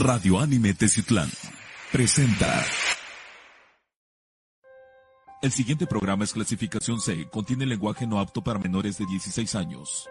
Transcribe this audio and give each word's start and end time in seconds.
Radio 0.00 0.38
Anime 0.38 0.74
Teciutlán 0.74 1.28
presenta. 1.90 2.62
El 5.42 5.50
siguiente 5.50 5.88
programa 5.88 6.22
es 6.22 6.32
clasificación 6.32 7.00
C, 7.00 7.28
contiene 7.28 7.66
lenguaje 7.66 8.06
no 8.06 8.20
apto 8.20 8.44
para 8.44 8.60
menores 8.60 8.96
de 8.98 9.06
16 9.06 9.56
años. 9.56 10.08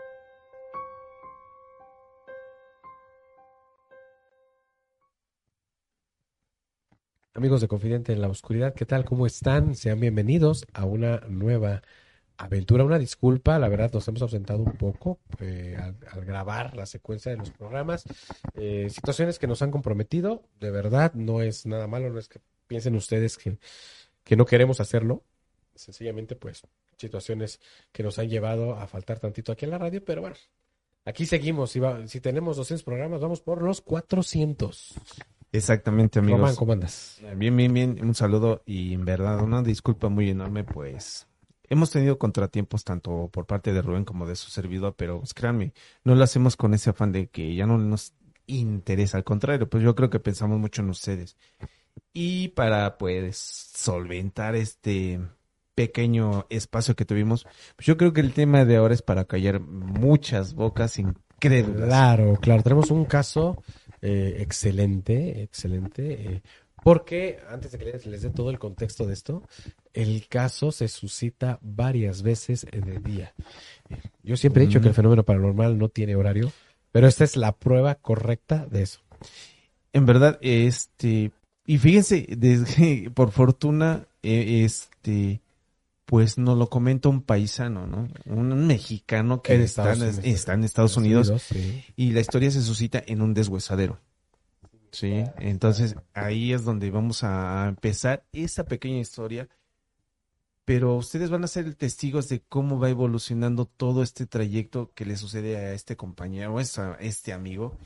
Amigos 7.34 7.62
de 7.62 7.70
Confidente 7.70 8.12
en 8.12 8.20
la 8.20 8.28
Oscuridad, 8.28 8.74
¿qué 8.74 8.86
tal? 8.86 9.06
¿Cómo 9.06 9.26
están? 9.26 9.74
Sean 9.74 10.02
bienvenidos 10.02 10.66
a 10.74 10.84
una 10.84 11.22
nueva 11.30 11.82
aventura. 12.38 12.84
Una 12.84 13.00
disculpa, 13.00 13.58
la 13.60 13.68
verdad 13.70 13.92
nos 13.94 14.08
hemos 14.08 14.22
ausentado 14.22 14.60
un 14.60 14.74
poco 14.74 15.20
eh, 15.40 15.76
al, 15.80 15.96
al 16.12 16.26
grabar 16.26 16.76
la 16.76 16.86
secuencia 16.86 17.32
de 17.32 17.38
los 17.38 17.52
programas. 17.52 18.04
Eh, 18.54 18.90
situaciones 18.90 19.40
que 19.40 19.48
nos 19.48 19.62
han 19.62 19.72
comprometido, 19.72 20.44
de 20.60 20.72
verdad, 20.72 21.14
no 21.14 21.42
es 21.42 21.66
nada 21.66 21.88
malo, 21.88 22.10
no 22.10 22.20
es 22.20 22.28
que 22.28 22.40
piensen 22.68 22.96
ustedes 22.96 23.38
que, 23.38 23.58
que 24.24 24.36
no 24.36 24.46
queremos 24.46 24.80
hacerlo. 24.80 25.24
Sencillamente, 25.76 26.36
pues, 26.36 26.62
situaciones 26.98 27.60
que 27.92 28.04
nos 28.04 28.18
han 28.20 28.30
llevado 28.30 28.76
a 28.76 28.88
faltar 28.88 29.20
tantito 29.20 29.52
aquí 29.52 29.66
en 29.66 29.72
la 29.72 29.78
radio, 29.78 30.04
pero 30.04 30.22
bueno, 30.22 30.36
aquí 31.06 31.26
seguimos. 31.26 31.72
Si, 31.72 31.80
va- 31.80 32.08
si 32.08 32.20
tenemos 32.20 32.58
200 32.58 32.84
programas, 32.84 33.22
vamos 33.22 33.42
por 33.42 33.62
los 33.62 33.82
400. 33.82 34.96
Exactamente, 35.52 36.20
amigos. 36.20 36.56
¿cómo 36.58 36.74
andas? 36.74 37.20
Bien, 37.36 37.56
bien, 37.56 37.74
bien. 37.74 38.00
Un 38.04 38.16
saludo 38.16 38.64
y 38.66 38.94
en 38.94 39.06
verdad 39.06 39.42
una 39.42 39.62
disculpa 39.62 40.10
muy 40.10 40.30
enorme, 40.30 40.64
pues 40.64 41.27
hemos 41.68 41.92
tenido 41.92 42.18
contratiempos 42.18 42.84
tanto 42.84 43.30
por 43.32 43.46
parte 43.46 43.74
de 43.74 43.82
Rubén 43.82 44.06
como 44.06 44.26
de 44.26 44.36
su 44.36 44.50
servidor, 44.50 44.96
pero 44.98 45.20
pues, 45.20 45.34
créanme, 45.34 45.74
no 46.04 46.16
lo 46.16 46.24
hacemos 46.24 46.56
con 46.56 46.74
ese 46.74 46.90
afán 46.90 47.12
de 47.12 47.28
que 47.28 47.56
ya 47.56 47.66
no 47.66 47.78
nos 47.78 48.14
interesa, 48.48 49.18
al 49.18 49.24
contrario, 49.24 49.70
pues 49.70 49.84
yo 49.84 49.96
creo 49.96 50.10
que 50.10 50.20
pensamos 50.20 50.58
mucho 50.60 50.82
en 50.82 50.90
ustedes. 50.90 51.38
Y 52.14 52.50
para 52.50 52.98
pues 52.98 53.38
solventar 53.38 54.56
este 54.56 55.20
pequeño 55.76 56.46
espacio 56.50 56.96
que 56.96 57.06
tuvimos, 57.06 57.44
pues 57.76 57.86
yo 57.86 57.98
creo 57.98 58.14
que 58.14 58.22
el 58.22 58.34
tema 58.34 58.66
de 58.66 58.78
ahora 58.78 58.94
es 58.94 59.02
para 59.02 59.26
callar 59.26 59.60
muchas 59.60 60.54
bocas 60.54 60.98
incrédulas. 60.98 61.88
Claro, 61.88 62.38
claro. 62.42 62.64
Tenemos 62.64 62.90
un 62.90 63.06
caso 63.06 63.62
eh, 64.02 64.38
excelente, 64.40 65.44
excelente. 65.44 66.14
eh, 66.14 66.42
porque 66.84 67.40
antes 67.50 67.72
de 67.72 67.78
que 67.78 67.86
les, 67.86 68.06
les 68.06 68.22
dé 68.22 68.30
todo 68.30 68.50
el 68.50 68.60
contexto 68.60 69.06
de 69.06 69.14
esto, 69.14 69.44
el 69.94 70.28
caso 70.28 70.72
se 70.72 70.88
suscita 70.88 71.60
varias 71.62 72.22
veces 72.22 72.66
en 72.72 72.88
el 72.90 73.04
día. 73.04 73.34
Yo 74.24 74.38
siempre 74.38 74.64
he 74.64 74.68
dicho 74.68 74.80
que 74.80 74.88
el 74.88 74.94
Mm. 74.94 74.96
fenómeno 74.96 75.24
paranormal 75.24 75.78
no 75.78 75.90
tiene 75.90 76.16
horario, 76.16 76.52
pero 76.92 77.08
esta 77.08 77.24
es 77.24 77.36
la 77.36 77.52
prueba 77.54 77.96
correcta 77.96 78.66
de 78.70 78.84
eso. 78.84 79.02
En 79.94 80.06
verdad, 80.06 80.38
este, 80.42 81.32
y 81.66 81.78
fíjense, 81.78 82.26
desde, 82.38 83.10
por 83.14 83.32
fortuna, 83.32 84.06
eh, 84.24 84.64
este, 84.64 85.42
pues 86.06 86.38
nos 86.38 86.58
lo 86.58 86.70
comenta 86.70 87.10
un 87.10 87.22
paisano, 87.22 87.86
¿no? 87.88 88.08
Un 88.26 88.66
mexicano 88.68 89.42
que 89.42 89.56
En 89.56 89.62
está, 89.62 89.92
Estados 89.92 90.02
en- 90.02 90.20
Unidos. 90.20 90.40
está 90.40 90.54
en 90.54 90.64
Estados 90.64 90.96
Unidos 90.98 91.34
sí. 91.42 91.84
y 91.98 92.12
la 92.12 92.22
historia 92.22 92.50
se 92.52 92.62
suscita 92.62 93.04
en 93.06 93.22
un 93.22 93.34
deshuesadero. 93.34 94.00
Sí, 94.92 95.24
entonces 95.38 95.96
ahí 96.14 96.54
es 96.54 96.64
donde 96.64 96.90
vamos 96.92 97.24
a 97.24 97.68
empezar 97.68 98.26
esa 98.32 98.66
pequeña 98.66 99.00
historia. 99.00 99.50
Pero 100.66 100.96
ustedes 100.98 101.30
van 101.30 101.46
a 101.46 101.48
ser 101.48 101.76
testigos 101.76 102.28
de 102.28 102.42
cómo 102.42 102.78
va 102.78 102.90
evolucionando 102.90 103.66
todo 103.66 104.04
este 104.04 104.26
trayecto 104.26 104.92
que 104.94 105.06
le 105.06 105.16
sucede 105.16 105.56
a 105.56 105.74
este 105.74 105.96
compañero, 105.96 106.58
a 106.58 106.98
este 107.00 107.32
amigo. 107.32 107.78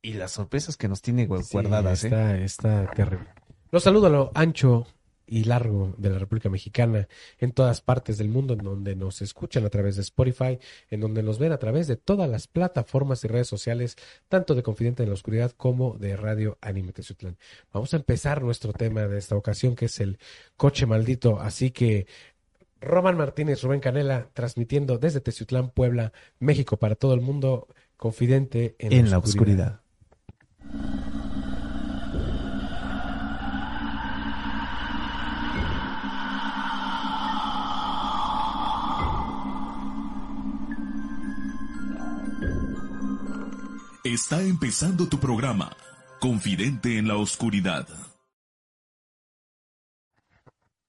Y 0.00 0.12
las 0.12 0.32
sorpresas 0.32 0.76
que 0.76 0.86
nos 0.86 1.02
tiene 1.02 1.24
Sí, 1.42 1.52
guardadas, 1.52 2.04
¿eh? 2.04 2.06
está, 2.06 2.38
está 2.38 2.90
terrible. 2.92 3.28
Los 3.72 3.82
saludo 3.82 4.06
a 4.06 4.10
lo 4.10 4.30
ancho 4.34 4.86
y 5.28 5.44
largo 5.44 5.94
de 5.98 6.10
la 6.10 6.18
República 6.18 6.48
Mexicana, 6.48 7.08
en 7.38 7.52
todas 7.52 7.80
partes 7.80 8.18
del 8.18 8.28
mundo, 8.28 8.54
en 8.54 8.60
donde 8.60 8.96
nos 8.96 9.22
escuchan 9.22 9.64
a 9.64 9.70
través 9.70 9.96
de 9.96 10.02
Spotify, 10.02 10.58
en 10.90 11.00
donde 11.00 11.22
nos 11.22 11.38
ven 11.38 11.52
a 11.52 11.58
través 11.58 11.86
de 11.86 11.96
todas 11.96 12.28
las 12.28 12.46
plataformas 12.46 13.22
y 13.24 13.28
redes 13.28 13.48
sociales, 13.48 13.96
tanto 14.28 14.54
de 14.54 14.62
Confidente 14.62 15.02
en 15.02 15.10
la 15.10 15.14
Oscuridad 15.14 15.52
como 15.52 15.96
de 15.98 16.16
Radio 16.16 16.58
Anime 16.60 16.92
Teciutlán. 16.92 17.36
Vamos 17.72 17.92
a 17.94 17.98
empezar 17.98 18.42
nuestro 18.42 18.72
tema 18.72 19.06
de 19.06 19.18
esta 19.18 19.36
ocasión, 19.36 19.76
que 19.76 19.86
es 19.86 20.00
el 20.00 20.18
coche 20.56 20.86
maldito. 20.86 21.38
Así 21.40 21.70
que 21.70 22.06
Roman 22.80 23.16
Martínez, 23.16 23.62
Rubén 23.62 23.80
Canela, 23.80 24.28
transmitiendo 24.32 24.98
desde 24.98 25.20
Teciutlán, 25.20 25.70
Puebla, 25.70 26.12
México, 26.38 26.76
para 26.76 26.94
todo 26.94 27.14
el 27.14 27.20
mundo, 27.20 27.68
Confidente 27.96 28.76
en, 28.78 28.92
En 28.92 29.10
la 29.10 29.18
oscuridad. 29.18 29.80
Está 44.08 44.40
empezando 44.40 45.06
tu 45.06 45.20
programa, 45.20 45.76
Confidente 46.18 46.96
en 46.96 47.08
la 47.08 47.18
Oscuridad. 47.18 47.86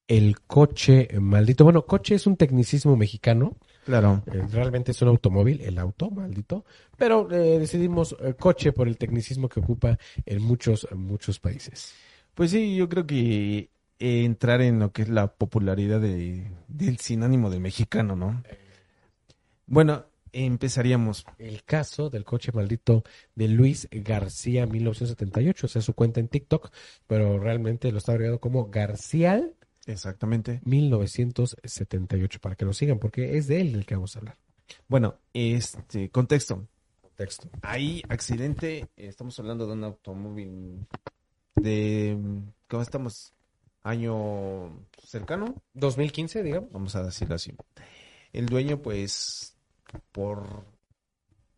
El 0.08 0.40
coche 0.40 1.10
maldito. 1.20 1.66
Bueno, 1.66 1.86
coche 1.86 2.16
es 2.16 2.26
un 2.28 2.38
tecnicismo 2.38 2.96
mexicano. 2.96 3.58
Claro. 3.84 4.24
eh, 4.28 4.48
realmente 4.50 4.92
es 4.92 5.02
un 5.02 5.10
automóvil, 5.10 5.60
el 5.60 5.80
auto 5.80 6.10
maldito. 6.10 6.64
Pero 6.96 7.30
eh, 7.30 7.60
decidimos 7.60 8.16
eh, 8.22 8.36
coche 8.40 8.72
por 8.72 8.88
el 8.88 8.98
tecnicismo 8.98 9.50
que 9.50 9.60
ocupa 9.60 9.98
en 10.26 10.42
muchos, 10.42 10.88
muchos 10.96 11.42
países. 11.42 11.94
Pues 12.34 12.52
sí, 12.52 12.78
yo 12.78 12.88
creo 12.88 13.06
que 13.06 13.70
eh, 14.00 14.24
entrar 14.24 14.62
en 14.62 14.80
lo 14.80 14.94
que 14.94 15.02
es 15.02 15.10
la 15.10 15.28
popularidad 15.28 16.00
de, 16.00 16.50
del 16.70 17.00
sinónimo 17.00 17.50
del 17.50 17.60
mexicano, 17.60 18.16
¿no? 18.16 18.42
Bueno, 19.68 20.06
empezaríamos. 20.34 21.26
El 21.38 21.64
caso 21.64 22.10
del 22.10 22.26
coche 22.26 22.52
maldito 22.52 23.04
de 23.36 23.48
Luis 23.48 23.88
García 23.92 24.66
1978. 24.66 25.66
O 25.66 25.70
sea, 25.70 25.82
su 25.82 25.94
cuenta 25.94 26.20
en 26.20 26.28
TikTok, 26.28 26.72
pero 27.08 27.40
realmente 27.40 27.92
lo 27.92 27.98
está 27.98 28.14
agregado 28.14 28.40
como 28.40 28.70
Garcial 28.70 29.56
Exactamente. 29.90 30.62
1978 30.66 32.40
para 32.40 32.56
que 32.56 32.66
lo 32.66 32.74
sigan, 32.74 33.00
porque 33.00 33.38
es 33.38 33.48
de 33.48 33.62
él 33.62 33.72
del 33.72 33.86
que 33.86 33.96
vamos 33.96 34.16
a 34.16 34.20
hablar. 34.20 34.38
Bueno, 34.88 35.16
este 35.34 36.10
contexto. 36.10 36.68
Texto. 37.16 37.50
Ahí, 37.64 38.02
accidente, 38.08 38.88
estamos 38.96 39.38
hablando 39.40 39.68
de 39.68 39.74
un 39.74 39.84
automóvil 39.84 40.88
de, 41.56 42.18
¿cómo 42.70 42.82
estamos? 42.82 43.34
Año 43.84 44.86
cercano, 45.04 45.62
2015, 45.74 46.44
digamos. 46.44 46.72
vamos 46.72 46.96
a 46.96 47.04
decirlo 47.04 47.36
así. 47.36 47.52
El 48.32 48.46
dueño, 48.46 48.82
pues, 48.82 49.58
por, 50.12 50.66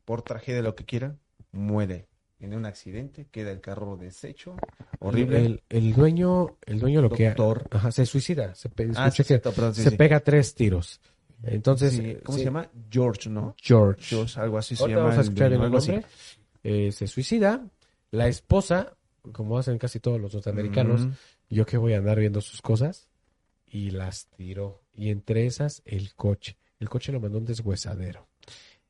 por 0.06 0.22
tragedia, 0.22 0.62
lo 0.62 0.75
que 0.75 0.86
quiera, 0.86 1.16
muere 1.52 2.08
en 2.40 2.53
un 2.56 2.66
accidente, 2.66 3.28
queda 3.30 3.52
el 3.52 3.62
carro 3.62 3.97
deshecho, 3.97 4.56
horrible. 5.00 5.46
El, 5.46 5.64
el 5.69 5.94
dueño, 5.94 6.58
el 6.66 6.80
dueño 6.80 7.02
lo 7.02 7.09
que 7.09 7.28
ajá, 7.28 7.91
se 7.91 8.06
suicida. 8.06 8.56
Se, 8.56 8.68
pe- 8.70 8.90
Ah, 8.96 9.08
escuché 9.08 9.12
sí, 9.12 9.18
que 9.23 9.28
cierto, 9.28 9.53
perdón, 9.53 9.76
sí, 9.76 9.84
se 9.84 9.90
sí. 9.91 9.96
pega 9.96 10.20
tres 10.22 10.56
tiros. 10.56 11.00
Entonces, 11.44 12.20
¿cómo 12.23 12.38
se 12.38 12.44
llama? 12.46 12.70
George, 12.90 13.29
¿no? 13.29 13.56
George. 13.61 14.02
George, 14.03 14.40
algo 14.40 14.58
así 14.58 14.76
se 14.76 14.84
llama. 14.88 15.03
vamos 15.03 15.17
a 15.17 15.22
el 15.22 15.28
escuchar 15.28 15.50
bien 15.50 15.61
dueño, 15.61 15.78
el 15.78 15.91
algo 15.91 16.02
así. 16.02 16.06
Eh, 16.64 16.91
se 16.91 17.08
suicida. 17.08 17.67
La 18.11 18.28
esposa, 18.28 18.96
como 19.32 19.58
hacen 19.58 19.78
casi 19.78 20.00
todos 20.00 20.20
los 20.20 20.34
norteamericanos, 20.34 21.08
yo 21.50 21.66
que 21.66 21.78
voy 21.78 21.94
a 21.94 21.97
andar 21.97 22.20
viendo 22.20 22.41
sus 22.41 22.61
cosas, 22.61 23.08
y 23.66 23.91
las 23.91 24.28
tiró. 24.28 24.82
Y 24.94 25.09
entre 25.09 25.46
esas, 25.46 25.82
el 25.85 26.14
coche. 26.16 26.58
El 26.82 26.90
coche 26.90 27.12
lo 27.12 27.20
mandó 27.22 27.38
a 27.38 27.42
un 27.42 27.46
deshuesadero. 27.46 28.28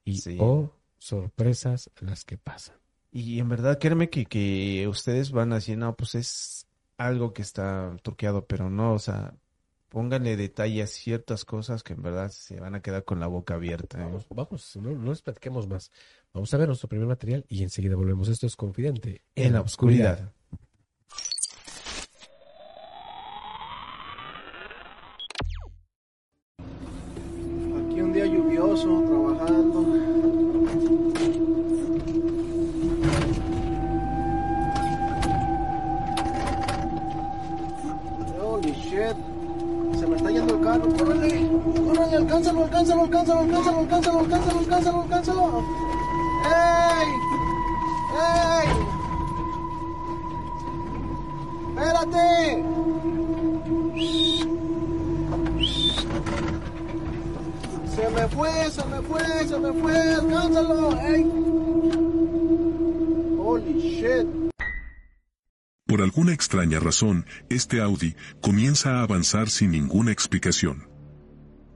Y, 0.03 0.17
Sí. 0.17 0.37
oh, 0.39 0.71
sorpresas 0.97 1.91
las 1.99 2.23
que 2.23 2.37
pasan. 2.37 2.77
Y 3.11 3.39
en 3.39 3.49
verdad, 3.49 3.77
créeme 3.77 4.09
que, 4.09 4.25
que 4.25 4.87
ustedes 4.87 5.31
van 5.31 5.51
a 5.51 5.55
decir, 5.55 5.77
no, 5.77 5.95
pues 5.95 6.15
es 6.15 6.67
algo 6.97 7.33
que 7.33 7.41
está 7.41 7.95
truqueado, 8.01 8.45
pero 8.47 8.69
no, 8.69 8.93
o 8.93 8.99
sea, 8.99 9.33
pónganle 9.89 10.37
detalle 10.37 10.81
a 10.81 10.87
ciertas 10.87 11.43
cosas 11.43 11.83
que 11.83 11.93
en 11.93 12.01
verdad 12.01 12.31
se 12.31 12.61
van 12.61 12.75
a 12.75 12.81
quedar 12.81 13.03
con 13.03 13.19
la 13.19 13.27
boca 13.27 13.55
abierta. 13.55 13.99
¿eh? 13.99 14.05
Vamos, 14.05 14.25
vamos, 14.29 14.75
no, 14.77 14.91
no 14.91 15.09
les 15.09 15.21
platiquemos 15.21 15.67
más. 15.67 15.91
Vamos 16.33 16.53
a 16.53 16.57
ver 16.57 16.67
nuestro 16.67 16.87
primer 16.87 17.07
material 17.07 17.45
y 17.49 17.61
enseguida 17.61 17.97
volvemos. 17.97 18.29
Esto 18.29 18.47
es 18.47 18.55
Confidente 18.55 19.21
En 19.35 19.51
la 19.51 19.61
oscuridad. 19.61 20.33
Razón, 66.91 67.25
este 67.49 67.79
Audi 67.79 68.15
comienza 68.41 68.97
a 68.97 69.03
avanzar 69.03 69.49
sin 69.49 69.71
ninguna 69.71 70.11
explicación. 70.11 70.89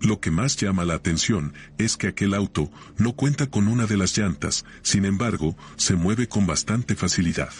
Lo 0.01 0.19
que 0.19 0.29
más 0.29 0.57
llama 0.57 0.83
la 0.83 0.95
atención 0.95 1.53
es 1.77 1.95
que 1.95 2.07
aquel 2.07 2.33
auto 2.33 2.69
no 2.97 3.13
cuenta 3.13 3.49
con 3.49 3.69
una 3.69 3.85
de 3.85 3.95
las 3.95 4.17
llantas, 4.17 4.65
sin 4.81 5.05
embargo, 5.05 5.55
se 5.77 5.95
mueve 5.95 6.27
con 6.27 6.45
bastante 6.45 6.95
facilidad. 6.95 7.53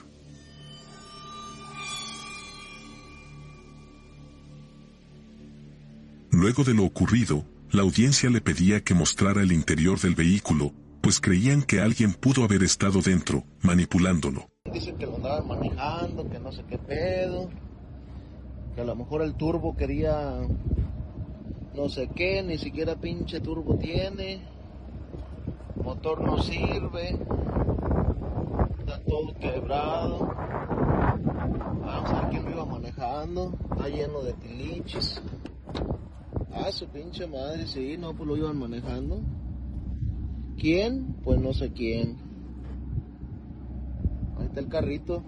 Luego 6.30 6.66
de 6.66 6.74
lo 6.74 6.84
ocurrido, 6.84 7.46
la 7.72 7.84
audiencia 7.84 8.30
le 8.30 8.42
pedía 8.42 8.84
que 8.84 8.94
mostrara 8.94 9.44
el 9.44 9.54
interior 9.54 9.98
del 10.02 10.16
vehículo, 10.16 10.74
pues 11.00 11.22
creían 11.22 11.64
que 11.64 11.80
alguien 11.80 12.12
pudo 12.14 12.44
haber 12.44 12.64
estado 12.64 13.02
dentro, 13.02 13.46
manipulándolo. 13.62 14.55
Dicen 14.76 14.98
que 14.98 15.06
lo 15.06 15.16
andaban 15.16 15.48
manejando, 15.48 16.30
que 16.30 16.38
no 16.38 16.52
sé 16.52 16.62
qué 16.68 16.78
pedo. 16.78 17.48
Que 18.76 18.82
a 18.82 18.84
lo 18.84 18.94
mejor 18.94 19.22
el 19.22 19.36
turbo 19.36 19.74
quería 19.74 20.42
no 21.74 21.88
sé 21.88 22.10
qué, 22.10 22.44
ni 22.44 22.58
siquiera 22.58 22.98
pinche 22.98 23.40
turbo 23.40 23.78
tiene. 23.78 24.42
Motor 25.82 26.26
no 26.26 26.40
sirve. 26.40 27.18
Está 28.80 29.00
todo 29.08 29.34
quebrado. 29.40 30.20
Vamos 31.86 32.10
a 32.10 32.22
ver 32.22 32.30
quién 32.32 32.44
lo 32.44 32.52
iba 32.52 32.66
manejando. 32.66 33.54
Está 33.72 33.88
lleno 33.88 34.24
de 34.24 34.34
tiliches. 34.34 35.22
Ah, 36.54 36.70
su 36.74 36.86
pinche 36.88 37.28
madre, 37.28 37.66
sí, 37.66 37.96
no, 37.98 38.14
pues 38.14 38.28
lo 38.28 38.36
iban 38.36 38.60
manejando. 38.60 39.22
¿Quién? 40.58 41.16
Pues 41.24 41.40
no 41.40 41.54
sé 41.54 41.72
quién. 41.72 42.25
El 44.56 44.70
carrito. 44.70 45.22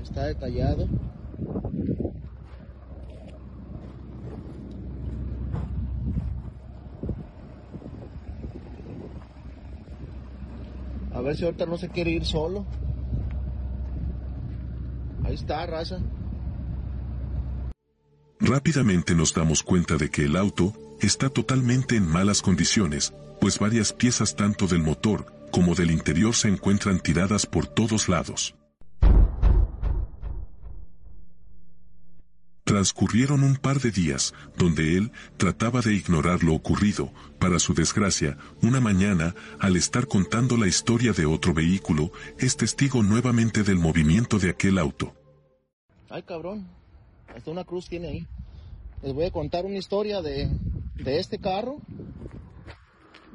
Está 0.00 0.26
detallado. 0.26 0.86
A 11.12 11.20
ver 11.20 11.36
si 11.36 11.44
ahorita 11.44 11.66
no 11.66 11.76
se 11.76 11.88
quiere 11.88 12.12
ir 12.12 12.24
solo. 12.24 12.64
Está. 15.32 15.66
Rápidamente 18.38 19.14
nos 19.14 19.32
damos 19.32 19.62
cuenta 19.62 19.96
de 19.96 20.10
que 20.10 20.26
el 20.26 20.36
auto 20.36 20.74
está 21.00 21.30
totalmente 21.30 21.96
en 21.96 22.06
malas 22.06 22.42
condiciones, 22.42 23.14
pues 23.40 23.58
varias 23.58 23.94
piezas 23.94 24.36
tanto 24.36 24.66
del 24.66 24.82
motor 24.82 25.24
como 25.50 25.74
del 25.74 25.90
interior 25.90 26.34
se 26.34 26.48
encuentran 26.48 27.00
tiradas 27.00 27.46
por 27.46 27.66
todos 27.66 28.10
lados. 28.10 28.54
Transcurrieron 32.64 33.42
un 33.42 33.56
par 33.56 33.80
de 33.80 33.90
días, 33.90 34.34
donde 34.56 34.96
él 34.96 35.12
trataba 35.36 35.80
de 35.80 35.94
ignorar 35.94 36.42
lo 36.42 36.54
ocurrido. 36.54 37.12
Para 37.38 37.58
su 37.58 37.74
desgracia, 37.74 38.36
una 38.60 38.80
mañana, 38.80 39.34
al 39.60 39.76
estar 39.76 40.06
contando 40.06 40.56
la 40.56 40.68
historia 40.68 41.12
de 41.12 41.26
otro 41.26 41.54
vehículo, 41.54 42.12
es 42.38 42.56
testigo 42.56 43.02
nuevamente 43.02 43.62
del 43.62 43.76
movimiento 43.76 44.38
de 44.38 44.50
aquel 44.50 44.78
auto. 44.78 45.14
Ay, 46.12 46.24
cabrón. 46.24 46.68
Hasta 47.34 47.50
una 47.50 47.64
cruz 47.64 47.88
tiene 47.88 48.08
ahí. 48.08 48.26
Les 49.00 49.14
voy 49.14 49.24
a 49.24 49.30
contar 49.30 49.64
una 49.64 49.78
historia 49.78 50.20
de, 50.20 50.46
de 50.94 51.18
este 51.18 51.38
carro. 51.38 51.78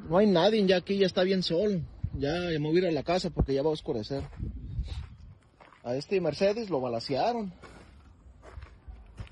No 0.08 0.18
hay 0.18 0.28
nadie 0.28 0.64
ya 0.64 0.76
aquí, 0.76 0.96
ya 0.96 1.06
está 1.06 1.24
bien 1.24 1.42
sol. 1.42 1.82
Ya 2.16 2.32
me 2.32 2.58
voy 2.60 2.76
a 2.76 2.78
ir 2.78 2.86
a 2.86 2.92
la 2.92 3.02
casa 3.02 3.30
porque 3.30 3.52
ya 3.52 3.64
va 3.64 3.70
a 3.70 3.72
oscurecer. 3.72 4.22
A 5.82 5.96
este 5.96 6.20
Mercedes 6.20 6.70
lo 6.70 6.80
balacearon. 6.80 7.52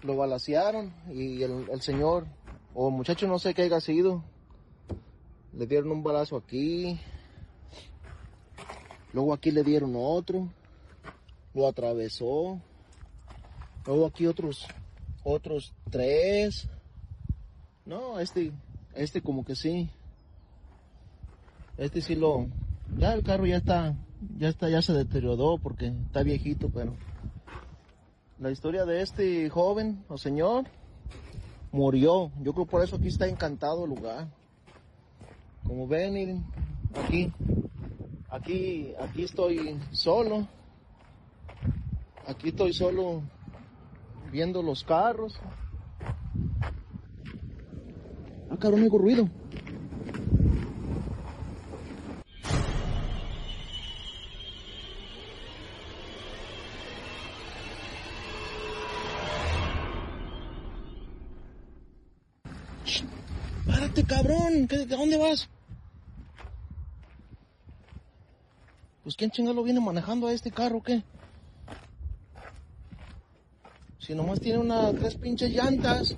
Lo 0.03 0.17
balacearon 0.17 0.93
y 1.13 1.41
el 1.45 1.81
señor, 1.83 2.27
o 2.75 2.91
muchacho 2.91 3.29
no 3.29 3.39
sé 3.39 3.55
qué 3.55 3.63
haya 3.63 3.81
sido, 3.81 4.25
le 5.53 5.67
dieron 5.67 5.93
un 5.93 6.03
balazo 6.03 6.37
aquí. 6.37 6.99
Luego 9.13 9.33
aquí 9.33 9.53
le 9.53 9.63
dieron 9.63 9.95
otro. 9.97 10.49
Lo 11.55 11.69
atravesó. 11.69 12.61
Luego 13.87 14.07
aquí 14.07 14.27
otros, 14.27 14.67
otros 15.23 15.73
tres. 15.91 16.69
No, 17.85 18.19
este, 18.19 18.53
este 18.95 19.23
como 19.23 19.45
que 19.45 19.55
sí. 19.55 19.89
Este 21.77 22.01
sí 22.01 22.15
lo, 22.15 22.49
ya 22.97 23.13
el 23.13 23.23
carro 23.23 23.47
ya 23.47 23.59
está, 23.59 23.95
ya 24.39 24.49
está, 24.49 24.69
ya 24.69 24.83
se 24.83 24.93
deterioró 24.93 25.59
porque 25.59 25.89
está 25.89 26.23
viejito, 26.23 26.71
pero 26.71 26.95
la 28.39 28.51
historia 28.51 28.85
de 28.85 29.03
este 29.03 29.49
joven 29.51 30.05
o 30.09 30.19
señor 30.19 30.65
murió. 31.73 32.33
Yo 32.43 32.55
creo 32.55 32.67
por 32.67 32.83
eso 32.83 32.97
aquí 32.97 33.09
está 33.09 33.29
encantado 33.29 33.85
el 33.85 33.91
lugar. 33.91 34.29
Como 35.65 35.87
ven, 35.87 36.45
aquí, 36.95 37.33
aquí, 38.31 38.93
aquí 39.01 39.25
estoy 39.25 39.79
solo. 39.93 40.49
Aquí 42.27 42.49
estoy 42.49 42.73
solo 42.73 43.23
viendo 44.37 44.63
los 44.63 44.85
carros. 44.85 45.41
Ah, 48.51 48.57
cabrón, 48.61 48.83
oigo 48.83 48.99
ruido. 48.99 49.31
Párate, 63.67 64.05
cabrón. 64.05 64.69
¿Qué- 64.69 64.83
¿A 64.95 64.97
dónde 64.97 65.17
vas? 65.17 65.49
Pues 69.03 69.17
quién 69.17 69.31
chingado 69.31 69.63
viene 69.63 69.81
manejando 69.81 70.27
a 70.27 70.33
este 70.33 70.51
carro, 70.51 70.83
¿qué? 70.83 71.03
Si 74.07 74.15
nomás 74.15 74.39
tiene 74.39 74.59
una, 74.59 74.93
tres 74.93 75.17
pinches 75.17 75.51
llantas. 75.51 76.17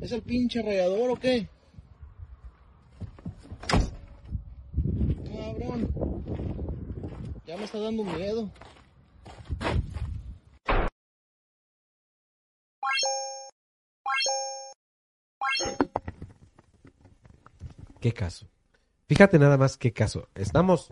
¿Es 0.00 0.10
el 0.10 0.20
pinche 0.20 0.60
rayador 0.60 1.10
o 1.10 1.14
qué? 1.14 1.48
Cabrón. 5.30 5.88
Ya 7.46 7.56
me 7.56 7.62
está 7.62 7.78
dando 7.78 8.02
miedo. 8.02 8.50
¿Qué 18.00 18.12
caso? 18.12 18.48
Fíjate 19.06 19.38
nada 19.38 19.56
más 19.56 19.76
qué 19.76 19.92
caso. 19.92 20.26
Estamos 20.34 20.90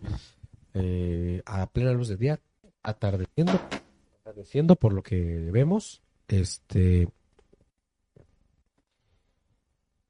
eh, 0.74 1.42
a 1.46 1.66
plena 1.66 1.90
luz 1.90 2.06
del 2.10 2.18
día, 2.18 2.40
atardeciendo, 2.84 3.58
atardeciendo 4.36 4.76
por 4.76 4.92
lo 4.92 5.02
que 5.02 5.48
vemos. 5.50 6.02
Este 6.28 7.08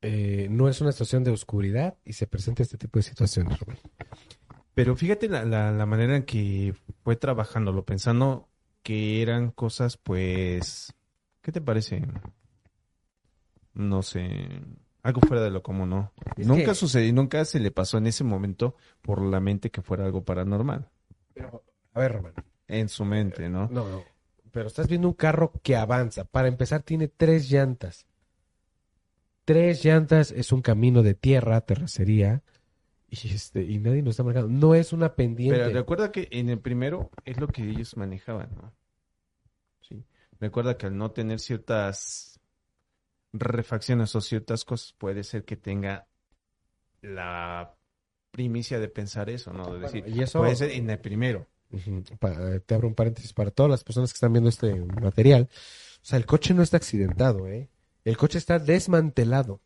eh, 0.02 0.48
no 0.50 0.68
es 0.68 0.80
una 0.80 0.92
situación 0.92 1.22
de 1.24 1.30
oscuridad 1.30 1.96
y 2.04 2.12
se 2.14 2.26
presenta 2.26 2.62
este 2.62 2.76
tipo 2.78 2.98
de 2.98 3.02
situaciones, 3.04 3.58
Rubén. 3.60 3.78
Pero 4.74 4.96
fíjate 4.96 5.28
la, 5.28 5.44
la, 5.44 5.70
la 5.72 5.86
manera 5.86 6.16
en 6.16 6.24
que 6.24 6.74
fue 7.02 7.16
trabajándolo, 7.16 7.84
pensando 7.84 8.48
que 8.82 9.22
eran 9.22 9.50
cosas, 9.50 9.96
pues, 9.96 10.92
¿qué 11.40 11.50
te 11.52 11.60
parece? 11.60 12.02
No 13.74 14.02
sé, 14.02 14.48
algo 15.02 15.20
fuera 15.22 15.42
de 15.42 15.50
lo 15.50 15.62
común, 15.62 15.90
¿no? 15.90 16.12
Es 16.36 16.46
nunca 16.46 16.66
que- 16.66 16.74
sucedió, 16.74 17.12
nunca 17.12 17.44
se 17.44 17.58
le 17.60 17.70
pasó 17.70 17.98
en 17.98 18.06
ese 18.06 18.24
momento 18.24 18.74
por 19.02 19.22
la 19.22 19.40
mente 19.40 19.70
que 19.70 19.82
fuera 19.82 20.04
algo 20.04 20.24
paranormal. 20.24 20.90
Pero, 21.32 21.62
a 21.94 22.00
ver, 22.00 22.12
Román. 22.12 22.34
En 22.68 22.88
su 22.88 23.04
mente, 23.04 23.48
¿no? 23.48 23.68
No, 23.68 23.88
no. 23.88 24.15
Pero 24.56 24.68
estás 24.68 24.88
viendo 24.88 25.06
un 25.06 25.12
carro 25.12 25.52
que 25.62 25.76
avanza. 25.76 26.24
Para 26.24 26.48
empezar, 26.48 26.82
tiene 26.82 27.08
tres 27.08 27.50
llantas. 27.50 28.06
Tres 29.44 29.84
llantas 29.84 30.30
es 30.30 30.50
un 30.50 30.62
camino 30.62 31.02
de 31.02 31.12
tierra, 31.12 31.60
terracería. 31.60 32.42
Y 33.10 33.34
este, 33.34 33.64
y 33.64 33.78
nadie 33.78 34.00
nos 34.00 34.12
está 34.12 34.22
marcando. 34.22 34.48
No 34.48 34.74
es 34.74 34.94
una 34.94 35.14
pendiente. 35.14 35.58
Pero 35.60 35.74
recuerda 35.74 36.10
que 36.10 36.28
en 36.30 36.48
el 36.48 36.58
primero 36.58 37.10
es 37.26 37.38
lo 37.38 37.48
que 37.48 37.68
ellos 37.68 37.98
manejaban, 37.98 38.48
¿no? 38.54 38.72
Sí. 39.82 40.02
Recuerda 40.40 40.78
que 40.78 40.86
al 40.86 40.96
no 40.96 41.10
tener 41.10 41.38
ciertas 41.38 42.40
refacciones 43.34 44.16
o 44.16 44.22
ciertas 44.22 44.64
cosas, 44.64 44.94
puede 44.94 45.22
ser 45.22 45.44
que 45.44 45.56
tenga 45.58 46.08
la 47.02 47.74
primicia 48.30 48.80
de 48.80 48.88
pensar 48.88 49.28
eso, 49.28 49.52
¿no? 49.52 49.74
De 49.74 49.80
decir, 49.80 50.04
y 50.08 50.22
eso- 50.22 50.38
puede 50.38 50.56
ser 50.56 50.70
en 50.70 50.88
el 50.88 50.98
primero. 50.98 51.46
Pa- 52.18 52.58
te 52.60 52.74
abro 52.74 52.88
un 52.88 52.94
paréntesis 52.94 53.32
para 53.32 53.50
todas 53.50 53.70
las 53.70 53.84
personas 53.84 54.12
que 54.12 54.16
están 54.16 54.32
viendo 54.32 54.48
este 54.48 54.74
material. 55.02 55.48
O 55.50 56.04
sea, 56.08 56.18
el 56.18 56.26
coche 56.26 56.54
no 56.54 56.62
está 56.62 56.76
accidentado, 56.76 57.46
¿eh? 57.48 57.68
El 58.04 58.16
coche 58.16 58.38
está 58.38 58.58
desmantelado. 58.58 59.60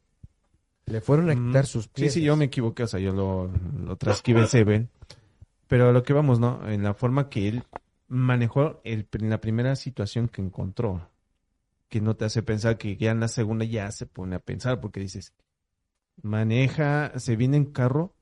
Le 0.87 1.00
fueron 1.00 1.30
a 1.30 1.35
Mm, 1.35 1.49
quitar 1.49 1.66
sus 1.66 1.85
Sí, 1.85 1.90
piezas. 1.92 2.14
sí, 2.14 2.23
yo 2.23 2.37
me 2.37 2.47
equivoqué, 2.47 2.83
o 2.85 2.87
sea, 2.87 2.99
yo 3.00 3.12
lo, 3.12 3.49
lo 3.85 3.97
transcribí 3.97 4.40
en 4.40 4.49
Seven. 4.49 4.90
Pero 5.69 5.88
a 5.90 5.92
lo 5.92 6.02
que 6.02 6.12
vamos, 6.12 6.40
¿no? 6.40 6.66
En 6.69 6.83
la 6.83 6.95
forma 6.95 7.28
que 7.28 7.47
él 7.49 7.64
manejó 8.09 8.80
el, 8.83 9.07
en 9.12 9.30
la 9.30 9.40
primera 9.40 9.76
situación 9.76 10.28
que 10.28 10.40
encontró, 10.42 11.11
que 11.88 12.00
no 12.00 12.16
te 12.16 12.25
hace 12.25 12.42
pensar 12.42 12.76
que 12.78 12.97
ya 12.97 13.12
en 13.12 13.21
la 13.21 13.28
segunda 13.28 13.64
ya 13.64 13.90
se 13.92 14.07
pone 14.07 14.35
a 14.37 14.40
pensar, 14.40 14.80
porque 14.80 14.99
dices, 15.00 15.33
maneja, 16.23 17.12
se 17.19 17.37
viene 17.37 17.57
en 17.57 17.66
carro 17.66 18.14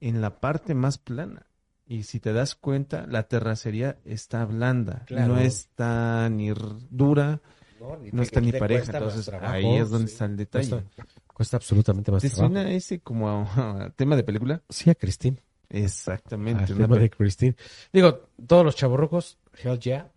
en 0.00 0.20
la 0.20 0.40
parte 0.40 0.74
más 0.74 0.98
plana. 0.98 1.46
Y 1.86 2.02
si 2.02 2.18
te 2.20 2.32
das 2.32 2.54
cuenta, 2.56 3.06
la 3.06 3.24
terracería 3.28 3.98
está 4.04 4.44
blanda, 4.44 5.04
Claro. 5.06 5.34
no 5.34 5.40
está 5.40 6.28
ni 6.30 6.52
dura, 6.90 7.40
No, 7.80 7.96
ni 7.96 8.10
no 8.10 8.18
te- 8.18 8.22
está 8.24 8.40
ni 8.40 8.52
pareja. 8.52 8.92
Entonces 8.92 9.26
trabajo, 9.26 9.52
ahí 9.52 9.76
es 9.76 9.90
donde 9.90 10.08
sí. 10.08 10.12
está 10.14 10.24
el 10.24 10.36
detalle. 10.36 10.70
Cuesta, 10.70 11.06
cuesta 11.32 11.56
absolutamente 11.58 12.10
más 12.10 12.22
¿Te 12.22 12.30
trabajo. 12.30 12.52
suena 12.54 12.70
ese 12.72 13.00
como 13.00 13.28
a, 13.28 13.42
a 13.86 13.90
tema 13.90 14.16
de 14.16 14.24
película? 14.24 14.62
Sí, 14.68 14.90
a 14.90 14.94
Christine. 14.96 15.40
Exactamente. 15.68 16.72
Una 16.72 16.84
tema 16.86 16.96
de 16.98 17.10
Christine. 17.10 17.54
Digo, 17.92 18.28
todos 18.46 18.64
los 18.64 18.74
chavorrucos, 18.76 19.38
hell 19.62 19.78
yeah. 19.78 20.10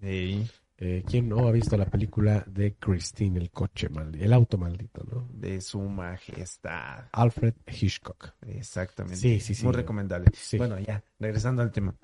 Ey, 0.00 0.48
Eh, 0.84 1.04
¿Quién 1.06 1.28
no 1.28 1.46
ha 1.46 1.52
visto 1.52 1.76
la 1.76 1.86
película 1.86 2.42
de 2.48 2.74
Christine, 2.74 3.38
el 3.38 3.50
coche 3.52 3.88
maldito, 3.88 4.24
el 4.24 4.32
auto 4.32 4.58
maldito, 4.58 5.04
¿no? 5.04 5.28
de 5.32 5.60
su 5.60 5.80
majestad. 5.80 7.04
Alfred 7.12 7.54
Hitchcock. 7.68 8.32
Exactamente. 8.46 9.16
Sí, 9.20 9.38
sí, 9.38 9.54
sí. 9.54 9.64
Muy 9.64 9.74
recomendable. 9.74 10.30
Sí. 10.34 10.58
Bueno, 10.58 10.78
ya, 10.80 11.04
regresando 11.20 11.62
al 11.62 11.70
tema. 11.70 11.94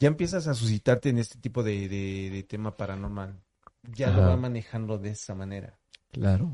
Ya 0.00 0.08
empiezas 0.08 0.48
a 0.48 0.54
suscitarte 0.54 1.10
en 1.10 1.18
este 1.18 1.38
tipo 1.38 1.62
de, 1.62 1.88
de- 1.88 2.30
de 2.32 2.42
tema 2.42 2.76
paranormal. 2.76 3.40
Ya 3.84 4.10
lo 4.10 4.22
va 4.22 4.36
manejando 4.36 4.98
de 4.98 5.10
esa 5.10 5.34
manera. 5.36 5.78
Claro. 6.10 6.50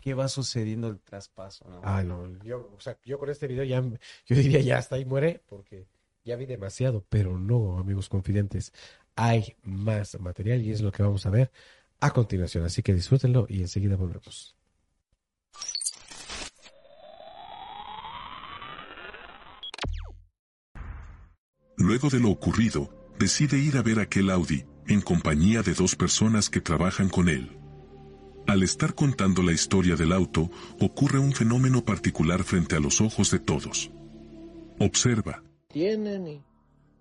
¿Qué 0.00 0.14
va 0.14 0.28
sucediendo 0.28 0.88
el 0.88 1.00
traspaso? 1.00 1.68
no? 1.68 1.80
Ah, 1.82 2.04
no, 2.04 2.38
yo, 2.44 2.70
o 2.76 2.80
sea, 2.80 2.96
yo 3.04 3.18
con 3.18 3.28
este 3.30 3.48
video 3.48 3.64
ya, 3.64 3.82
yo 3.82 4.36
diría 4.36 4.60
ya 4.60 4.78
hasta 4.78 4.94
ahí 4.94 5.04
muere, 5.04 5.42
porque 5.48 5.88
ya 6.24 6.36
vi 6.36 6.46
demasiado, 6.46 7.04
pero 7.08 7.36
no, 7.36 7.78
amigos 7.78 8.08
confidentes, 8.08 8.72
hay 9.18 9.56
más 9.64 10.18
material 10.20 10.62
y 10.62 10.70
es 10.70 10.80
lo 10.80 10.92
que 10.92 11.02
vamos 11.02 11.26
a 11.26 11.30
ver 11.30 11.50
a 11.98 12.12
continuación, 12.12 12.64
así 12.64 12.84
que 12.84 12.94
disfrútenlo 12.94 13.46
y 13.48 13.60
enseguida 13.62 13.96
volvemos. 13.96 14.54
Luego 21.76 22.08
de 22.10 22.20
lo 22.20 22.30
ocurrido, 22.30 23.12
decide 23.18 23.58
ir 23.58 23.76
a 23.76 23.82
ver 23.82 23.98
aquel 23.98 24.30
Audi, 24.30 24.64
en 24.86 25.00
compañía 25.00 25.62
de 25.62 25.74
dos 25.74 25.96
personas 25.96 26.48
que 26.48 26.60
trabajan 26.60 27.08
con 27.08 27.28
él. 27.28 27.58
Al 28.46 28.62
estar 28.62 28.94
contando 28.94 29.42
la 29.42 29.52
historia 29.52 29.96
del 29.96 30.12
auto, 30.12 30.48
ocurre 30.80 31.18
un 31.18 31.32
fenómeno 31.32 31.84
particular 31.84 32.44
frente 32.44 32.76
a 32.76 32.80
los 32.80 33.00
ojos 33.00 33.32
de 33.32 33.40
todos. 33.40 33.90
Observa. 34.78 35.42
tienen 35.66 36.28
y 36.28 36.44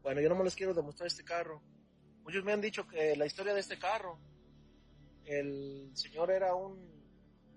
bueno, 0.01 0.19
yo 0.21 0.29
no 0.29 0.35
me 0.35 0.45
les 0.45 0.55
quiero 0.55 0.73
demostrar 0.73 1.05
este 1.05 1.23
carro. 1.23 1.61
Muchos 2.27 2.43
me 2.43 2.51
han 2.51 2.59
dicho 2.59 2.85
que 2.85 3.15
la 3.15 3.25
historia 3.25 3.53
de 3.53 3.61
este 3.61 3.79
carro, 3.79 4.19
el 5.23 5.91
señor 5.93 6.29
era 6.29 6.53
un, 6.55 6.77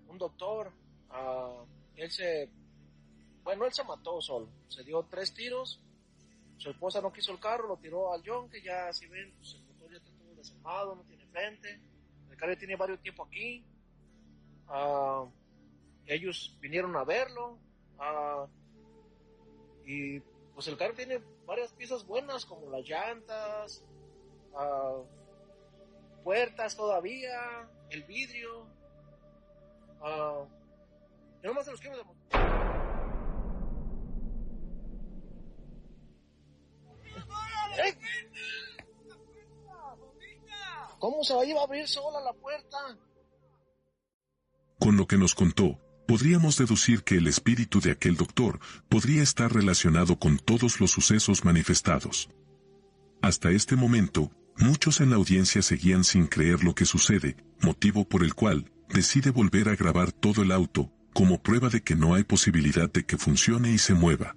un 0.07 0.17
doctor, 0.17 0.71
ah, 1.09 1.65
él 1.97 2.09
se, 2.09 2.49
bueno, 3.43 3.65
él 3.65 3.73
se 3.73 3.83
mató 3.83 4.21
solo, 4.21 4.47
se 4.69 4.85
dio 4.85 5.03
tres 5.09 5.33
tiros, 5.33 5.81
su 6.55 6.69
esposa 6.69 7.01
no 7.01 7.11
quiso 7.11 7.33
el 7.33 7.39
carro, 7.41 7.67
lo 7.67 7.75
tiró 7.79 8.13
al 8.13 8.23
yonque, 8.23 8.61
ya 8.61 8.93
si 8.93 9.07
ven, 9.07 9.33
pues 9.35 9.55
el 9.55 9.63
motor 9.63 9.91
ya 9.91 9.97
está 9.97 10.09
todo 10.11 10.35
desarmado, 10.35 10.95
no 10.95 11.03
tiene 11.03 11.25
frente, 11.25 11.81
el 12.29 12.37
carro 12.37 12.53
ya 12.53 12.59
tiene 12.59 12.77
varios 12.77 13.01
tiempo 13.01 13.25
aquí, 13.25 13.65
Ah, 14.69 15.25
ellos 16.05 16.57
vinieron 16.61 16.95
a 16.95 17.03
verlo, 17.03 17.59
ah, 17.99 18.47
y 19.85 20.21
pues 20.53 20.65
el 20.69 20.77
carro 20.77 20.93
tiene 20.93 21.19
varias 21.45 21.73
piezas 21.73 22.05
buenas 22.05 22.45
como 22.45 22.69
las 22.69 22.87
llantas, 22.87 23.83
ah, 24.55 24.97
puertas 26.23 26.75
todavía, 26.75 27.69
el 27.89 28.03
vidrio. 28.03 28.67
ah, 30.01 30.45
yo 31.41 31.49
nomás 31.49 31.65
se 31.65 31.71
los 31.71 31.81
quiero. 31.81 32.05
¡Ey! 37.83 37.97
¿Cómo 40.99 41.23
se 41.23 41.33
va 41.33 41.41
a 41.41 41.63
abrir 41.63 41.87
sola 41.87 42.21
la 42.21 42.33
puerta? 42.33 42.77
Con 44.79 44.97
lo 44.97 45.07
que 45.07 45.17
nos 45.17 45.33
contó, 45.33 45.79
podríamos 46.07 46.57
deducir 46.57 47.03
que 47.03 47.15
el 47.15 47.27
espíritu 47.27 47.81
de 47.81 47.91
aquel 47.91 48.17
doctor 48.17 48.59
podría 48.87 49.23
estar 49.23 49.51
relacionado 49.51 50.19
con 50.19 50.37
todos 50.37 50.79
los 50.79 50.91
sucesos 50.91 51.43
manifestados. 51.43 52.29
Hasta 53.21 53.49
este 53.49 53.75
momento, 53.75 54.31
muchos 54.61 55.01
en 55.01 55.09
la 55.09 55.15
audiencia 55.15 55.61
seguían 55.61 56.03
sin 56.03 56.27
creer 56.27 56.63
lo 56.63 56.75
que 56.75 56.85
sucede, 56.85 57.35
motivo 57.61 58.05
por 58.05 58.23
el 58.23 58.35
cual 58.35 58.71
decide 58.93 59.31
volver 59.31 59.69
a 59.69 59.75
grabar 59.75 60.11
todo 60.11 60.43
el 60.43 60.51
auto, 60.51 60.91
como 61.13 61.41
prueba 61.41 61.69
de 61.69 61.81
que 61.81 61.95
no 61.95 62.13
hay 62.13 62.23
posibilidad 62.23 62.91
de 62.91 63.05
que 63.05 63.17
funcione 63.17 63.71
y 63.71 63.77
se 63.77 63.93
mueva. 63.93 64.35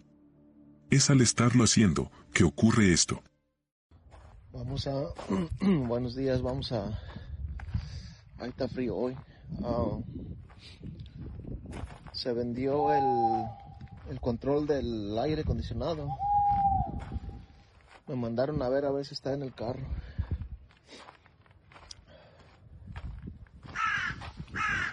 Es 0.90 1.10
al 1.10 1.20
estarlo 1.20 1.64
haciendo 1.64 2.10
que 2.32 2.44
ocurre 2.44 2.92
esto. 2.92 3.22
Vamos 4.52 4.86
a. 4.86 5.08
Buenos 5.60 6.14
días, 6.14 6.40
vamos 6.40 6.72
a. 6.72 6.86
Ahí 8.38 8.50
está 8.50 8.68
frío 8.68 8.96
hoy. 8.96 9.16
Ah, 9.62 9.98
se 12.12 12.32
vendió 12.32 12.92
el, 12.92 14.12
el 14.12 14.20
control 14.20 14.66
del 14.66 15.18
aire 15.18 15.42
acondicionado. 15.42 16.08
Me 18.06 18.16
mandaron 18.16 18.62
a 18.62 18.68
ver 18.68 18.84
a 18.84 18.90
ver 18.90 19.04
si 19.04 19.14
está 19.14 19.32
en 19.32 19.42
el 19.42 19.54
carro. 19.54 19.84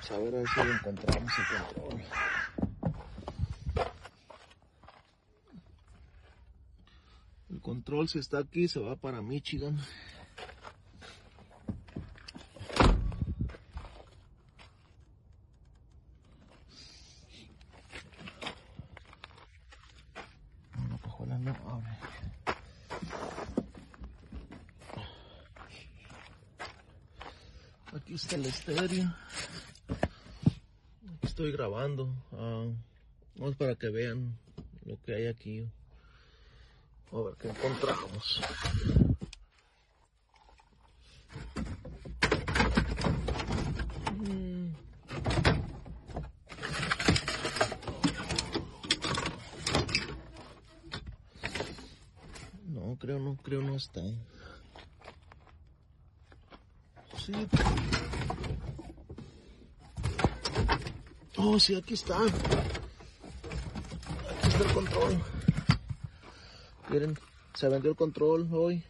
Vamos 0.01 0.11
a 0.11 0.17
ver 0.17 0.33
a 0.33 0.37
ver 0.39 0.47
si 0.47 0.63
lo 0.63 0.73
encontramos 0.73 1.31
el 1.37 1.45
control. 1.75 2.01
El 7.51 7.61
control 7.61 8.09
si 8.09 8.17
está 8.17 8.39
aquí 8.39 8.67
se 8.67 8.79
va 8.79 8.95
para 8.95 9.21
Michigan. 9.21 9.79
Aquí 27.93 28.15
está 28.15 28.35
el 28.35 28.45
estéreo. 28.47 29.13
Estoy 31.31 31.53
grabando. 31.53 32.13
Ah, 32.33 32.67
vamos 33.37 33.55
para 33.55 33.75
que 33.75 33.87
vean 33.89 34.37
lo 34.83 35.01
que 35.01 35.15
hay 35.15 35.27
aquí. 35.27 35.65
A 37.13 37.21
ver 37.21 37.35
qué 37.39 37.47
encontramos. 37.47 38.41
Mm. 44.17 44.73
No, 52.73 52.97
creo 52.99 53.19
no, 53.19 53.37
creo 53.37 53.61
no 53.61 53.77
está. 53.77 54.01
Sí. 57.25 58.10
Oh, 61.43 61.59
sí, 61.59 61.73
aquí 61.73 61.95
está. 61.95 62.23
Aquí 62.23 62.31
está 64.47 64.63
el 64.63 64.73
control. 64.75 65.23
Miren, 66.89 67.17
se 67.55 67.67
vendió 67.67 67.89
el 67.89 67.97
control 67.97 68.47
hoy. 68.53 68.83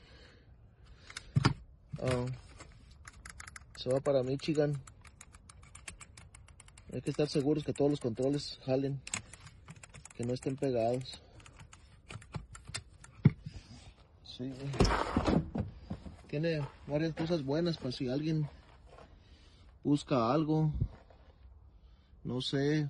Ah, 2.02 2.26
se 3.78 3.90
va 3.90 4.02
para 4.02 4.22
Michigan. 4.24 4.82
Hay 6.92 7.02
que 7.02 7.12
estar 7.12 7.30
seguros 7.30 7.64
que 7.64 7.72
todos 7.72 7.90
los 7.90 8.02
controles 8.02 8.60
jalen, 8.66 9.00
que 10.18 10.26
no 10.26 10.34
estén 10.34 10.58
pegados. 10.58 11.22
Sí. 14.26 14.54
Tiene 16.28 16.68
varias 16.86 17.14
cosas 17.14 17.46
buenas 17.46 17.78
para 17.78 17.94
si 17.94 18.10
alguien 18.10 18.50
busca 19.86 20.34
algo. 20.34 20.74
No 22.24 22.42
sé, 22.42 22.90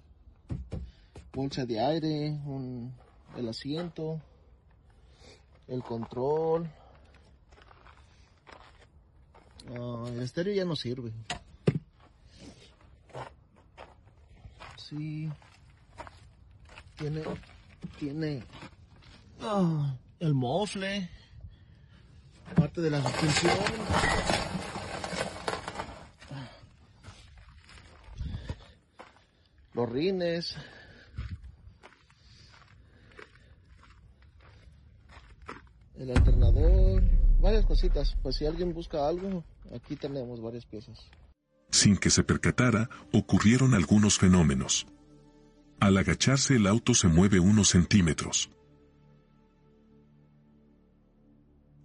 bolsa 1.34 1.66
de 1.66 1.80
aire, 1.80 2.32
un, 2.46 2.94
el 3.38 3.48
asiento, 3.50 4.22
el 5.68 5.82
control. 5.84 6.70
El 9.70 10.22
estéreo 10.22 10.54
ya 10.54 10.66
no 10.66 10.76
sirve. 10.76 11.14
Sí. 14.76 15.30
Tiene, 16.98 17.24
tiene 17.98 18.44
ah, 19.42 19.96
el 20.20 20.34
mofle, 20.34 21.10
parte 22.56 22.82
de 22.82 22.92
la 22.92 23.02
suspensión. 23.02 24.41
El 35.98 36.12
alternador. 36.12 37.04
Varias 37.40 37.66
cositas. 37.66 38.16
Pues 38.22 38.36
si 38.36 38.46
alguien 38.46 38.74
busca 38.74 39.08
algo, 39.08 39.44
aquí 39.76 39.96
tenemos 39.96 40.42
varias 40.42 40.66
piezas. 40.66 41.10
Sin 41.72 41.98
que 41.98 42.10
se 42.10 42.24
percatara, 42.24 42.90
ocurrieron 43.12 43.74
algunos 43.74 44.20
fenómenos. 44.20 44.86
Al 45.80 45.98
agacharse 45.98 46.56
el 46.56 46.68
auto 46.68 46.94
se 46.94 47.08
mueve 47.08 47.40
unos 47.40 47.70
centímetros. 47.70 48.52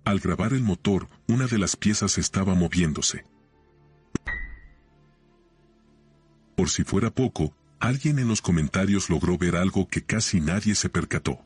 Al 0.05 0.21
grabar 0.21 0.53
el 0.53 0.63
motor, 0.63 1.09
una 1.27 1.47
de 1.47 1.59
las 1.59 1.77
piezas 1.77 2.19
estaba 2.19 2.55
moviéndose. 2.55 3.25
Por 6.55 6.69
si 6.69 6.85
fuera 6.85 7.11
poco, 7.11 7.55
alguien 7.81 8.19
en 8.19 8.29
los 8.29 8.41
comentarios 8.41 9.11
logró 9.11 9.39
ver 9.39 9.57
algo 9.57 9.89
que 9.89 10.05
casi 10.05 10.41
nadie 10.41 10.75
se 10.75 10.89
percató. 10.89 11.41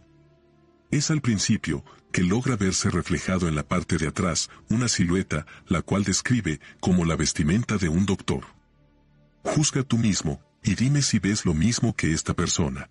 Es 0.91 1.11
al 1.11 1.21
principio 1.21 1.85
que 2.13 2.23
logra 2.23 2.57
verse 2.57 2.91
reflejado 2.91 3.49
en 3.49 3.55
la 3.55 3.67
parte 3.67 3.97
de 3.97 4.09
atrás 4.09 4.51
una 4.69 4.89
silueta, 4.89 5.47
la 5.67 5.83
cual 5.83 6.05
describe 6.05 6.61
como 6.81 7.05
la 7.05 7.17
vestimenta 7.17 7.77
de 7.77 7.89
un 7.89 8.07
doctor. 8.07 8.45
Juzga 9.45 9.83
tú 9.83 9.99
mismo, 9.99 10.41
y 10.63 10.75
dime 10.75 11.03
si 11.03 11.19
ves 11.19 11.45
lo 11.47 11.55
mismo 11.55 11.95
que 11.95 12.13
esta 12.13 12.35
persona. 12.35 12.91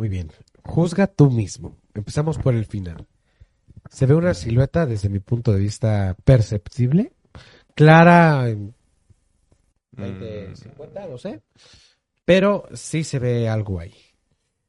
Muy 0.00 0.08
bien. 0.08 0.32
Juzga 0.62 1.06
tú 1.08 1.30
mismo. 1.30 1.76
Empezamos 1.92 2.38
por 2.38 2.54
el 2.54 2.64
final. 2.64 3.06
Se 3.90 4.06
ve 4.06 4.14
una 4.14 4.32
silueta 4.32 4.86
desde 4.86 5.10
mi 5.10 5.18
punto 5.18 5.52
de 5.52 5.60
vista 5.60 6.16
perceptible, 6.24 7.12
clara 7.74 8.48
en 8.48 8.74
20, 9.92 10.56
50, 10.56 11.06
no 11.06 11.18
sé, 11.18 11.42
pero 12.24 12.66
sí 12.72 13.04
se 13.04 13.18
ve 13.18 13.46
algo 13.50 13.78
ahí. 13.78 13.92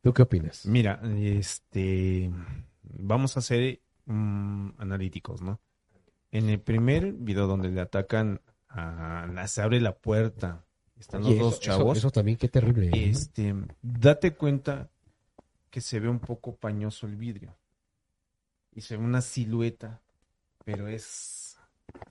¿Tú 0.02 0.14
qué 0.14 0.24
opinas? 0.24 0.66
Mira, 0.66 1.00
este, 1.22 2.30
vamos 2.84 3.38
a 3.38 3.42
ser 3.42 3.80
mm, 4.08 4.72
analíticos, 4.80 5.42
¿no? 5.42 5.62
En 6.30 6.50
el 6.50 6.60
primer 6.60 7.14
video 7.14 7.48
donde 7.48 7.70
le 7.70 7.80
atacan, 7.80 8.42
a, 8.68 9.48
se 9.48 9.62
abre 9.62 9.80
la 9.80 9.96
puerta, 9.96 10.66
están 11.00 11.22
los 11.22 11.40
dos 11.40 11.62
chavos. 11.62 11.98
Eso, 11.98 12.08
eso 12.08 12.12
también, 12.12 12.38
qué 12.38 12.50
terrible. 12.50 12.88
¿eh? 12.88 13.10
Este, 13.12 13.56
date 13.82 14.34
cuenta 14.34 14.91
que 15.72 15.82
se 15.82 16.00
ve 16.00 16.08
un 16.10 16.20
poco 16.20 16.56
pañoso 16.56 17.08
el 17.08 17.16
vidrio. 17.16 17.58
Y 18.74 18.82
se 18.82 18.96
ve 18.98 19.04
una 19.04 19.22
silueta, 19.22 20.02
pero 20.64 20.88
es... 20.88 21.58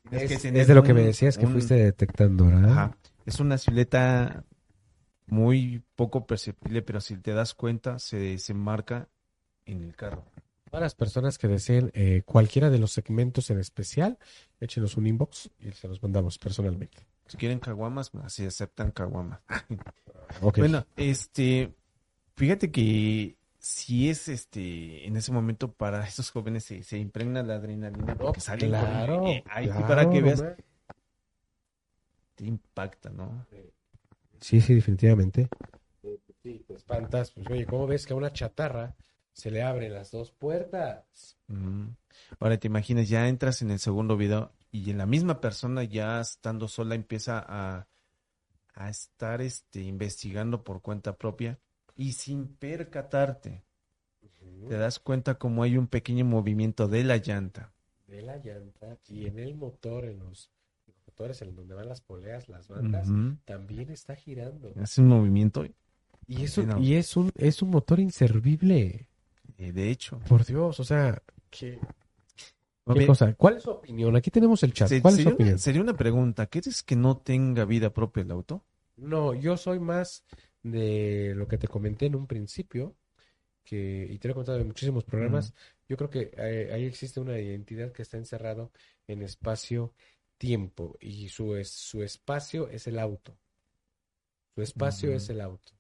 tienes 0.09 0.29
que 0.29 0.35
Es, 0.35 0.45
es 0.45 0.67
de 0.67 0.75
lo 0.75 0.83
que 0.83 0.93
me 0.95 1.03
decías 1.03 1.39
que 1.39 1.47
un- 1.47 1.53
fuiste 1.53 1.75
detectando, 1.75 2.47
¿verdad? 2.47 2.71
Ajá. 2.73 2.97
Es 3.25 3.39
una 3.39 3.57
silueta 3.59 4.45
muy 5.27 5.83
poco 5.95 6.27
perceptible, 6.27 6.83
pero 6.83 7.01
si 7.01 7.17
te 7.19 7.33
das 7.33 7.55
cuenta, 7.55 7.99
se 8.01 8.17
desenmarca 8.19 9.09
en 9.67 9.85
el 9.85 9.95
carro. 9.95 10.25
Para 10.71 10.85
las 10.87 10.95
personas 10.95 11.37
que 11.39 11.49
deseen 11.49 11.91
eh, 11.95 12.23
cualquiera 12.25 12.71
de 12.71 12.79
los 12.79 12.93
segmentos 12.93 13.51
en 13.51 13.59
especial, 13.59 14.19
échenos 14.61 14.97
un 14.97 15.07
inbox 15.07 15.51
y 15.61 15.71
se 15.73 15.89
los 15.89 16.03
mandamos 16.03 16.39
personalmente. 16.39 17.07
Si 17.27 17.37
quieren 17.37 17.59
caguamas, 17.61 18.11
así 18.25 18.45
aceptan 18.47 18.91
caguamas. 18.91 19.41
Bueno, 20.57 20.87
este, 20.97 21.75
fíjate 22.37 22.71
que 22.71 23.37
si 23.61 24.09
es 24.09 24.29
este, 24.29 25.07
en 25.07 25.17
ese 25.17 25.33
momento 25.33 25.73
para 25.73 26.07
esos 26.07 26.31
jóvenes 26.31 26.65
se, 26.65 26.83
se 26.83 26.99
impregna 26.99 27.43
la 27.43 27.57
adrenalina 27.57 28.17
porque 28.17 28.41
salen 28.41 28.71
con- 28.71 28.79
claro, 28.81 29.27
eh, 29.27 29.45
ahí 29.49 29.67
claro, 29.67 29.87
para 29.87 30.11
que 30.11 30.23
veas, 30.23 30.43
te 32.35 32.47
impacta, 32.47 33.11
¿no? 33.11 33.47
Sí, 34.41 34.61
sí, 34.61 34.75
definitivamente. 34.75 35.49
Sí, 36.43 36.65
te 36.67 36.75
espantas. 36.75 37.33
Pues, 37.33 37.49
oye, 37.51 37.67
¿cómo 37.67 37.87
ves 37.87 38.07
que 38.07 38.15
a 38.15 38.17
una 38.17 38.33
chatarra 38.33 38.95
se 39.35 39.51
le 39.51 39.63
abren 39.63 39.93
las 39.93 40.11
dos 40.11 40.33
puertas? 40.33 41.37
Mm. 41.49 41.89
Ahora 42.39 42.57
te 42.59 42.67
imaginas, 42.67 43.09
ya 43.09 43.29
entras 43.29 43.61
en 43.61 43.71
el 43.71 43.79
segundo 43.79 44.17
video 44.17 44.53
y 44.73 44.91
en 44.91 44.99
la 44.99 45.07
misma 45.07 45.41
persona 45.41 45.85
ya 45.85 46.21
estando 46.21 46.67
sola 46.69 46.95
empieza 46.95 47.45
a, 47.47 47.89
a 48.75 48.89
estar 48.89 49.43
este, 49.43 49.83
investigando 49.83 50.65
por 50.65 50.81
cuenta 50.81 51.19
propia 51.19 51.59
y 52.01 52.13
sin 52.13 52.47
percatarte 52.47 53.63
te 54.69 54.75
das 54.79 54.99
cuenta 54.99 55.35
como 55.39 55.63
hay 55.63 55.77
un 55.77 55.87
pequeño 55.87 56.25
movimiento 56.25 56.89
de 56.89 57.05
la 57.05 57.19
llanta. 57.19 57.73
De 58.07 58.23
la 58.23 58.39
llanta 58.39 58.99
y 59.09 59.27
en 59.27 59.39
el 59.39 59.55
motor, 59.55 60.07
en 60.07 60.19
los 60.21 60.51
motores 61.07 61.43
en 61.43 61.55
donde 61.55 61.75
van 61.75 61.89
las 61.89 62.01
poleas, 62.01 62.49
las 62.49 62.69
bandas, 62.69 63.09
también 63.45 63.91
está 63.91 64.17
girando. 64.17 64.73
Hace 64.81 65.03
un 65.03 65.09
movimiento, 65.09 65.67
Y 66.27 66.45
es 66.45 66.57
un, 66.57 66.65
Sí, 66.65 66.71
no. 66.71 66.81
y 66.81 66.95
es 66.95 67.17
un, 67.17 67.31
es 67.37 67.61
un 67.61 67.71
motor 67.71 68.01
inservible. 68.01 69.09
eh, 69.59 69.73
de 69.73 69.91
hecho. 69.91 70.19
Por 70.21 70.47
Dios, 70.47 70.81
o 70.81 70.85
sea, 70.85 71.23
¿qué, 71.51 71.79
A 72.87 72.95
qué 72.95 73.07
cosa? 73.07 73.35
¿Cuál 73.35 73.59
es 73.59 73.65
su 73.65 73.71
opinión? 73.73 74.17
Aquí 74.17 74.31
tenemos 74.31 74.63
el 74.63 74.73
chat. 74.73 74.89
se- 74.89 75.03
¿Cuál 75.03 75.15
es 75.15 75.23
su 75.23 75.29
opinión? 75.29 75.55
una, 75.55 75.59
sería 75.59 75.83
una 75.83 75.97
pregunta, 75.97 76.47
¿quieres 76.47 76.83
que 76.83 76.97
no 76.97 77.19
tenga 77.19 77.67
vida 77.67 77.93
propia 77.93 78.23
el 78.23 78.31
auto? 78.31 78.65
No, 78.97 79.35
yo 79.35 79.57
soy 79.57 79.79
más 79.81 80.25
de 80.63 81.33
lo 81.37 81.47
que 81.49 81.59
te 81.59 81.69
comenté 81.69 82.07
en 82.07 82.15
un 82.17 82.27
principio, 82.27 82.97
que, 83.65 84.07
y 84.11 84.19
te 84.19 84.29
lo 84.29 84.33
he 84.33 84.35
contado 84.35 84.59
en 84.59 84.67
muchísimos 84.67 85.05
programas. 85.05 85.53
Yo 85.89 85.97
creo 85.97 86.11
que 86.11 86.31
eh, 86.37 86.71
ahí 86.73 86.85
existe 86.85 87.21
una 87.21 87.39
identidad 87.39 87.93
que 87.93 88.03
está 88.03 88.17
encerrado 88.17 88.73
en 89.07 89.23
espacio-tiempo, 89.23 90.97
y 91.01 91.29
su, 91.29 91.57
es- 91.57 91.71
su 91.71 92.03
espacio 92.03 92.69
es 92.69 92.87
el 92.87 92.99
auto. 92.99 93.37
Su 94.55 94.63
espacio 94.63 95.13
es 95.17 95.29
el 95.31 95.41
auto. 95.41 95.73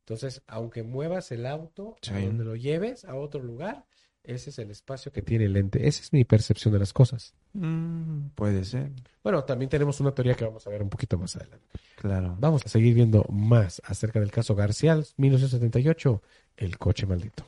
Entonces, 0.00 0.42
aunque 0.46 0.82
muevas 0.82 1.32
el 1.32 1.46
auto 1.46 1.96
a 2.14 2.20
donde 2.26 2.44
lo 2.44 2.56
lleves 2.56 3.04
a 3.04 3.14
otro 3.16 3.42
lugar, 3.42 3.86
ese 4.26 4.50
es 4.50 4.58
el 4.58 4.70
espacio 4.70 5.12
que 5.12 5.22
tiene 5.22 5.44
el 5.46 5.56
ente. 5.56 5.86
Esa 5.86 6.02
es 6.02 6.12
mi 6.12 6.24
percepción 6.24 6.72
de 6.72 6.80
las 6.80 6.92
cosas. 6.92 7.32
Mm, 7.54 8.28
puede 8.34 8.64
ser, 8.64 8.90
Bueno, 9.22 9.44
también 9.44 9.68
tenemos 9.68 10.00
una 10.00 10.12
teoría 10.12 10.34
que 10.34 10.44
vamos 10.44 10.66
a 10.66 10.70
ver 10.70 10.82
un 10.82 10.88
poquito 10.90 11.16
más 11.18 11.36
adelante. 11.36 11.64
claro. 11.96 12.36
Vamos 12.38 12.64
a 12.66 12.68
seguir 12.68 12.94
viendo 12.94 13.24
más 13.30 13.80
acerca 13.84 14.20
del 14.20 14.30
caso 14.30 14.54
García, 14.54 15.00
1978, 15.16 16.22
el 16.56 16.76
coche 16.78 17.06
maldito. 17.06 17.44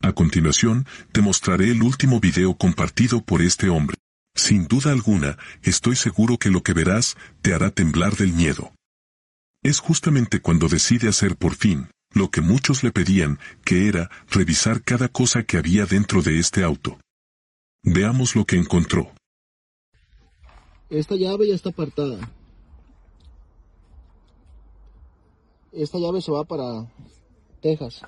A 0.00 0.12
continuación, 0.12 0.86
te 1.12 1.20
mostraré 1.20 1.70
el 1.70 1.82
último 1.82 2.20
video 2.20 2.56
compartido 2.56 3.22
por 3.22 3.42
este 3.42 3.68
hombre. 3.68 3.96
Sin 4.34 4.68
duda 4.68 4.92
alguna, 4.92 5.36
estoy 5.62 5.96
seguro 5.96 6.38
que 6.38 6.50
lo 6.50 6.62
que 6.62 6.72
verás 6.72 7.16
te 7.42 7.52
hará 7.52 7.70
temblar 7.70 8.14
del 8.16 8.32
miedo. 8.32 8.72
Es 9.68 9.80
justamente 9.80 10.40
cuando 10.40 10.66
decide 10.66 11.10
hacer 11.10 11.36
por 11.36 11.54
fin 11.54 11.90
lo 12.14 12.30
que 12.30 12.40
muchos 12.40 12.82
le 12.82 12.90
pedían, 12.90 13.38
que 13.66 13.86
era 13.86 14.10
revisar 14.30 14.82
cada 14.82 15.08
cosa 15.08 15.42
que 15.42 15.58
había 15.58 15.84
dentro 15.84 16.22
de 16.22 16.38
este 16.38 16.64
auto. 16.64 16.98
Veamos 17.82 18.34
lo 18.34 18.46
que 18.46 18.56
encontró. 18.56 19.12
Esta 20.88 21.16
llave 21.16 21.48
ya 21.48 21.54
está 21.54 21.68
apartada. 21.68 22.18
Esta 25.70 25.98
llave 25.98 26.22
se 26.22 26.32
va 26.32 26.44
para 26.44 26.90
Texas. 27.60 28.00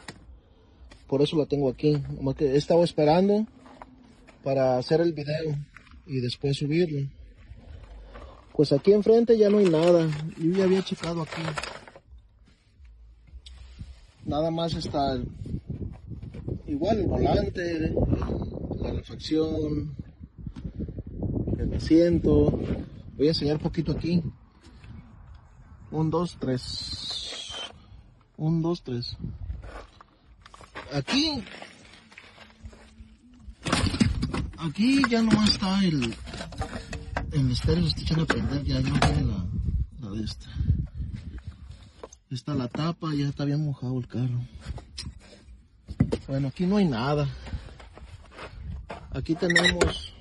Por 1.07 1.21
eso 1.21 1.37
la 1.37 1.45
tengo 1.45 1.69
aquí. 1.69 2.03
He 2.39 2.57
estado 2.57 2.83
esperando 2.85 3.47
para 4.43 4.79
hacer 4.79 5.03
el 5.03 5.13
video 5.13 5.59
y 6.07 6.21
después 6.21 6.57
subirlo. 6.57 7.07
Pues 8.61 8.73
aquí 8.73 8.93
enfrente 8.93 9.39
ya 9.39 9.49
no 9.49 9.57
hay 9.57 9.71
nada. 9.71 10.07
Yo 10.37 10.53
ya 10.53 10.65
había 10.65 10.85
checado 10.85 11.23
aquí. 11.23 11.41
Nada 14.27 14.51
más 14.51 14.75
está 14.75 15.19
igual 16.67 16.99
el 16.99 17.07
volante, 17.07 17.95
la 18.79 18.93
refacción, 18.93 19.97
el 21.57 21.73
asiento, 21.73 22.61
Voy 23.17 23.29
a 23.29 23.31
enseñar 23.31 23.59
poquito 23.61 23.93
aquí. 23.93 24.23
Un, 25.91 26.11
dos, 26.11 26.37
tres. 26.39 27.73
Un, 28.37 28.61
dos, 28.61 28.83
tres. 28.83 29.17
Aquí. 30.93 31.43
Aquí 34.59 35.03
ya 35.09 35.23
nomás 35.23 35.53
está 35.53 35.83
el. 35.83 36.15
El 37.33 37.53
estéreo 37.53 37.87
se 37.89 38.01
echando 38.01 38.25
a 38.25 38.27
perder, 38.27 38.65
ya, 38.65 38.81
no 38.81 38.99
tiene 38.99 39.25
la, 39.25 39.47
la 40.01 40.11
de 40.11 40.25
esta. 40.25 40.47
Está 42.31 42.55
la 42.55 42.69
tapa, 42.69 43.15
ya 43.15 43.29
está 43.29 43.45
bien 43.45 43.65
mojado 43.65 43.99
el 43.99 44.09
carro. 44.09 44.41
Bueno, 46.27 46.49
aquí 46.49 46.67
no 46.67 46.77
hay 46.77 46.87
nada. 46.87 47.29
Aquí 49.13 49.35
tenemos 49.35 50.15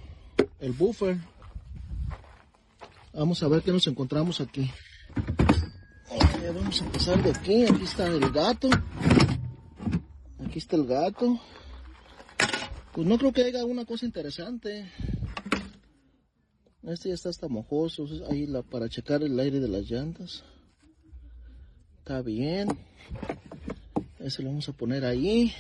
el 0.60 0.72
buffer. 0.74 1.20
Vamos 3.14 3.42
a 3.44 3.48
ver 3.48 3.62
qué 3.62 3.72
nos 3.72 3.88
encontramos 3.88 4.40
aquí. 4.42 4.72
Ok, 6.10 6.56
vamos 6.56 6.82
a 6.82 6.86
empezar 6.86 7.24
de 7.24 7.32
aquí. 7.32 7.66
Aquí 7.66 7.84
está 7.84 8.08
el 8.08 8.32
gato. 8.32 8.70
Aquí 10.46 10.60
está 10.60 10.76
el 10.76 10.86
gato. 10.86 11.40
Pues 12.94 13.08
no 13.08 13.18
creo 13.18 13.32
que 13.32 13.44
haya 13.44 13.66
una 13.66 13.86
cosa 13.86 14.06
interesante. 14.06 14.92
Este 16.90 17.10
ya 17.10 17.16
está 17.16 17.30
hasta 17.30 17.48
mojoso. 17.48 18.08
Ahí 18.32 18.48
la, 18.48 18.64
para 18.64 18.90
checar 18.90 19.22
el 19.22 19.40
aire 19.40 19.60
de 19.60 19.68
las 19.68 19.88
llantas. 19.90 20.44
Está 22.00 22.24
bien. 22.24 22.68
Ese 24.18 24.42
lo 24.42 24.50
vamos 24.50 24.68
a 24.70 24.74
poner 24.74 25.06
ahí. 25.06 25.54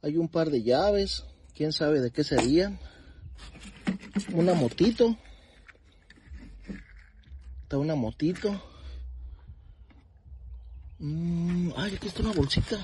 Hay 0.00 0.16
un 0.16 0.28
par 0.28 0.48
de 0.48 0.62
llaves. 0.62 1.24
Quién 1.54 1.72
sabe 1.72 2.00
de 2.00 2.10
qué 2.10 2.24
serían. 2.24 2.78
Una 4.32 4.54
motito. 4.54 5.14
Está 7.64 7.76
una 7.76 7.94
motito. 7.94 8.62
Mm, 11.00 11.70
ay, 11.76 11.96
aquí 11.96 12.08
está 12.08 12.22
una 12.22 12.32
bolsita. 12.32 12.78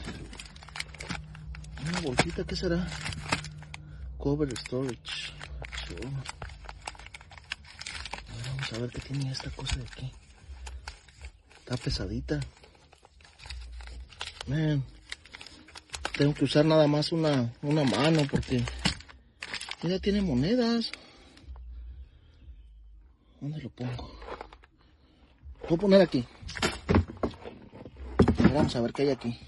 Una 1.88 2.00
bolsita, 2.02 2.44
¿qué 2.44 2.54
será? 2.54 2.86
Cover 4.18 4.54
storage. 4.58 5.32
A 8.72 8.78
ver 8.78 8.90
qué 8.90 9.00
tiene 9.00 9.30
esta 9.30 9.50
cosa 9.50 9.76
de 9.76 9.82
aquí. 9.82 10.12
Está 11.58 11.76
pesadita. 11.76 12.40
Tengo 16.16 16.34
que 16.34 16.44
usar 16.44 16.64
nada 16.64 16.86
más 16.86 17.12
una, 17.12 17.52
una 17.62 17.84
mano 17.84 18.22
porque 18.30 18.64
ella 19.82 19.98
tiene 19.98 20.22
monedas. 20.22 20.92
¿Dónde 23.40 23.60
lo 23.60 23.70
pongo? 23.70 24.20
Voy 25.68 25.76
a 25.76 25.80
poner 25.80 26.00
aquí. 26.00 26.24
Vamos 28.54 28.74
a 28.76 28.80
ver 28.80 28.92
qué 28.92 29.02
hay 29.02 29.10
aquí. 29.10 29.40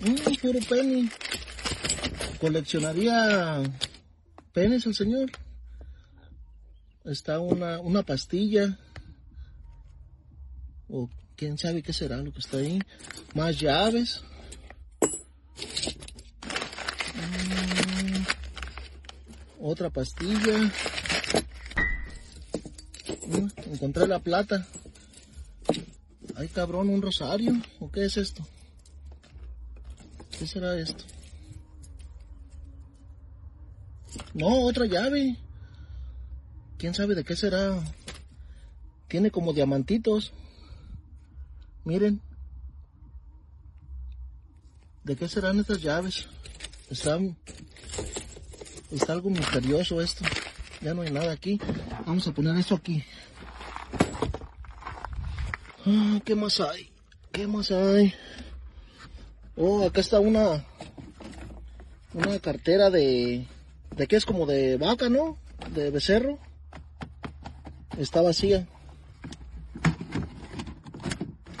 Mmm, 0.00 0.36
puro 0.40 0.58
penny. 0.68 1.10
Coleccionaría 2.40 3.62
penes 4.52 4.86
el 4.86 4.94
señor. 4.94 5.30
Está 7.04 7.38
una, 7.38 7.80
una 7.80 8.02
pastilla. 8.02 8.78
O 10.88 11.10
quién 11.36 11.58
sabe 11.58 11.82
qué 11.82 11.92
será 11.92 12.16
lo 12.16 12.32
que 12.32 12.38
está 12.38 12.56
ahí. 12.56 12.80
Más 13.34 13.60
llaves. 13.60 14.22
Mm, 17.14 18.22
otra 19.60 19.90
pastilla. 19.90 20.72
Mm, 23.26 23.48
encontré 23.72 24.08
la 24.08 24.20
plata. 24.20 24.66
Ay, 26.36 26.48
cabrón, 26.48 26.88
un 26.88 27.02
rosario. 27.02 27.52
¿O 27.80 27.90
qué 27.90 28.06
es 28.06 28.16
esto? 28.16 28.46
¿Qué 30.38 30.46
será 30.46 30.78
esto? 30.78 31.04
No, 34.32 34.62
otra 34.62 34.86
llave. 34.86 35.36
¿Quién 36.84 36.92
sabe 36.92 37.14
de 37.14 37.24
qué 37.24 37.34
será? 37.34 37.82
Tiene 39.08 39.30
como 39.30 39.54
diamantitos. 39.54 40.34
Miren. 41.82 42.20
¿De 45.02 45.16
qué 45.16 45.26
serán 45.26 45.60
estas 45.60 45.80
llaves? 45.80 46.28
Está, 46.90 47.18
está 48.90 49.14
algo 49.14 49.30
misterioso 49.30 50.02
esto. 50.02 50.26
Ya 50.82 50.92
no 50.92 51.00
hay 51.00 51.10
nada 51.10 51.32
aquí. 51.32 51.58
Vamos 52.04 52.28
a 52.28 52.32
poner 52.32 52.54
esto 52.58 52.74
aquí. 52.74 53.02
Ah, 55.86 56.20
¿Qué 56.22 56.34
más 56.34 56.60
hay? 56.60 56.90
¿Qué 57.32 57.46
más 57.46 57.70
hay? 57.70 58.12
Oh, 59.56 59.86
acá 59.86 60.02
está 60.02 60.20
una 60.20 60.66
una 62.12 62.38
cartera 62.40 62.90
de 62.90 63.46
de 63.96 64.06
qué 64.06 64.16
es 64.16 64.26
como 64.26 64.44
de 64.44 64.76
vaca, 64.76 65.08
¿no? 65.08 65.38
De 65.72 65.88
becerro. 65.88 66.38
Está 67.98 68.22
vacía. 68.22 68.66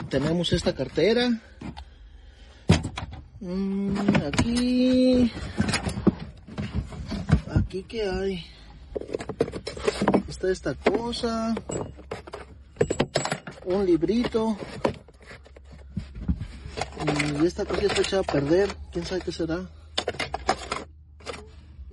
Tenemos 0.08 0.52
esta 0.52 0.74
cartera. 0.74 1.40
Mm, 3.40 3.96
aquí 4.26 5.32
aquí 7.54 7.82
qué 7.84 8.08
hay? 8.08 8.46
Está 10.28 10.50
esta 10.50 10.74
cosa. 10.74 11.54
Un 13.64 13.86
librito. 13.86 14.56
Y 17.40 17.46
esta 17.46 17.64
cosa 17.64 17.82
está 17.82 18.02
echada 18.02 18.22
a 18.22 18.32
perder. 18.32 18.74
¿Quién 18.92 19.04
sabe 19.04 19.20
qué 19.22 19.32
será? 19.32 19.68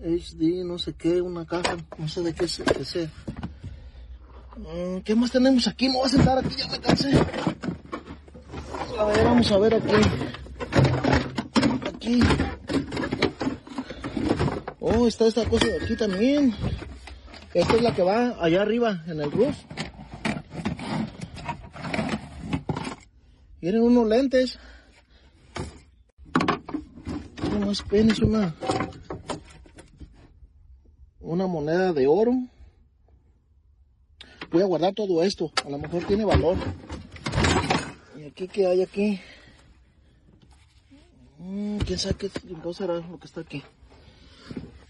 HD, 0.03 0.63
no 0.65 0.79
sé 0.79 0.93
qué, 0.93 1.21
una 1.21 1.45
caja, 1.45 1.77
no 1.97 2.07
sé 2.07 2.21
de 2.21 2.33
qué, 2.33 2.45
qué 2.45 2.85
sea. 2.85 3.09
Mm, 4.61 4.99
¿Qué 4.99 5.15
más 5.15 5.31
tenemos 5.31 5.67
aquí? 5.67 5.89
Me 5.89 5.95
voy 5.95 6.05
a 6.05 6.09
sentar 6.09 6.37
aquí, 6.37 6.55
ya 6.55 6.67
me 6.67 6.79
cansé. 6.79 7.09
A 8.99 9.05
ver, 9.05 9.23
vamos 9.25 9.51
a 9.51 9.57
ver 9.57 9.73
aquí. 9.73 9.91
Aquí. 11.87 12.19
Oh, 14.79 15.07
está 15.07 15.25
esta 15.25 15.45
cosa 15.45 15.65
de 15.65 15.83
aquí 15.83 15.95
también. 15.95 16.53
Esta 17.55 17.75
es 17.75 17.81
la 17.81 17.95
que 17.95 18.03
va 18.03 18.37
allá 18.39 18.61
arriba, 18.61 19.03
en 19.07 19.21
el 19.21 19.31
roof. 19.31 19.55
Tienen 23.59 23.81
unos 23.81 24.07
lentes. 24.07 24.59
Unos 27.55 27.81
penes, 27.83 28.19
una 28.19 28.53
una 31.19 31.47
moneda 31.47 31.93
de 31.93 32.05
oro. 32.05 32.33
Voy 34.51 34.61
a 34.61 34.65
guardar 34.65 34.93
todo 34.93 35.23
esto, 35.23 35.49
a 35.65 35.69
lo 35.69 35.77
mejor 35.77 36.03
tiene 36.03 36.25
valor. 36.25 36.57
¿Y 38.19 38.25
aquí 38.25 38.49
qué 38.49 38.67
hay 38.67 38.81
aquí? 38.81 39.21
Mm, 41.39 41.77
¿Quién 41.77 41.97
sabe 41.97 42.15
qué 42.15 42.29
será 42.73 42.95
lo 42.95 43.17
que 43.17 43.27
está 43.27 43.41
aquí? 43.41 43.63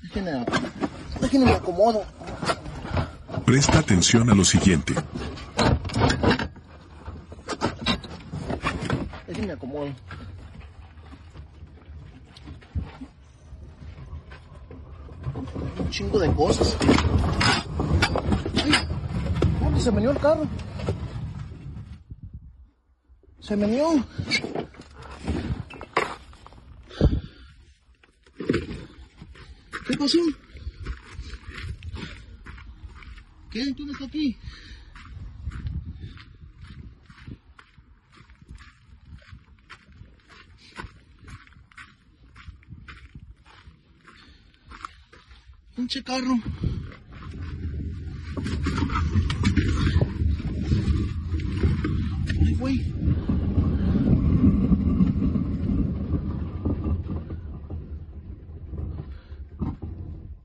Déjenme, 0.01 0.45
déjenme 1.21 1.45
me 1.45 1.51
acomodo. 1.51 2.03
Presta 3.45 3.77
atención 3.77 4.31
a 4.31 4.33
lo 4.33 4.43
siguiente. 4.43 4.95
Déjenme 9.27 9.47
me 9.47 9.53
acomodo. 9.53 9.93
Un 15.77 15.89
chingo 15.91 16.17
de 16.17 16.31
cosas. 16.33 16.75
Ay, 19.81 19.85
¿Dónde 19.85 19.89
se 19.89 19.91
meneó 19.91 20.11
el 20.11 20.19
carro? 20.19 20.47
Se 23.39 23.55
meneó. 23.55 24.05
¿Qué 29.87 29.97
pasó? 29.97 30.19
¿Quién 33.49 33.75
está 33.91 34.05
aquí? 34.05 34.37
Pinche 45.75 46.03
carro. 46.03 46.37
Ay, 52.60 52.60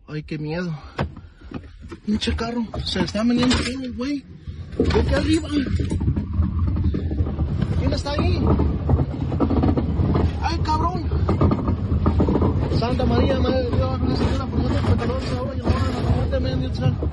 Ay, 0.08 0.22
qué 0.22 0.38
miedo. 0.38 0.72
Pinche 2.04 2.34
carro, 2.34 2.64
se 2.84 3.00
está 3.00 3.22
meneando 3.24 3.56
todo, 3.56 3.92
güey. 3.94 4.24
Vete 4.78 5.14
arriba. 5.14 5.48
¿Quién 7.78 7.92
está 7.92 8.12
ahí? 8.12 8.42
¡Ay, 10.42 10.58
cabrón! 10.64 11.04
Santa 12.78 13.04
María, 13.04 13.38
Madre 13.40 13.62
de 13.64 13.76
Dios, 13.76 14.00
una 14.00 14.16
señora 14.16 14.46
por 14.46 14.58
nosotros 14.60 14.90
pecadores, 14.90 15.32
ahora 15.32 15.54
y 15.54 15.60
en 15.60 15.64
la 15.64 15.70
hora 15.70 15.88
de 15.88 16.02
la 16.02 16.10
muerte, 16.10 16.36
amén, 16.36 16.60
Dios 16.60 16.76
santo. 16.76 17.10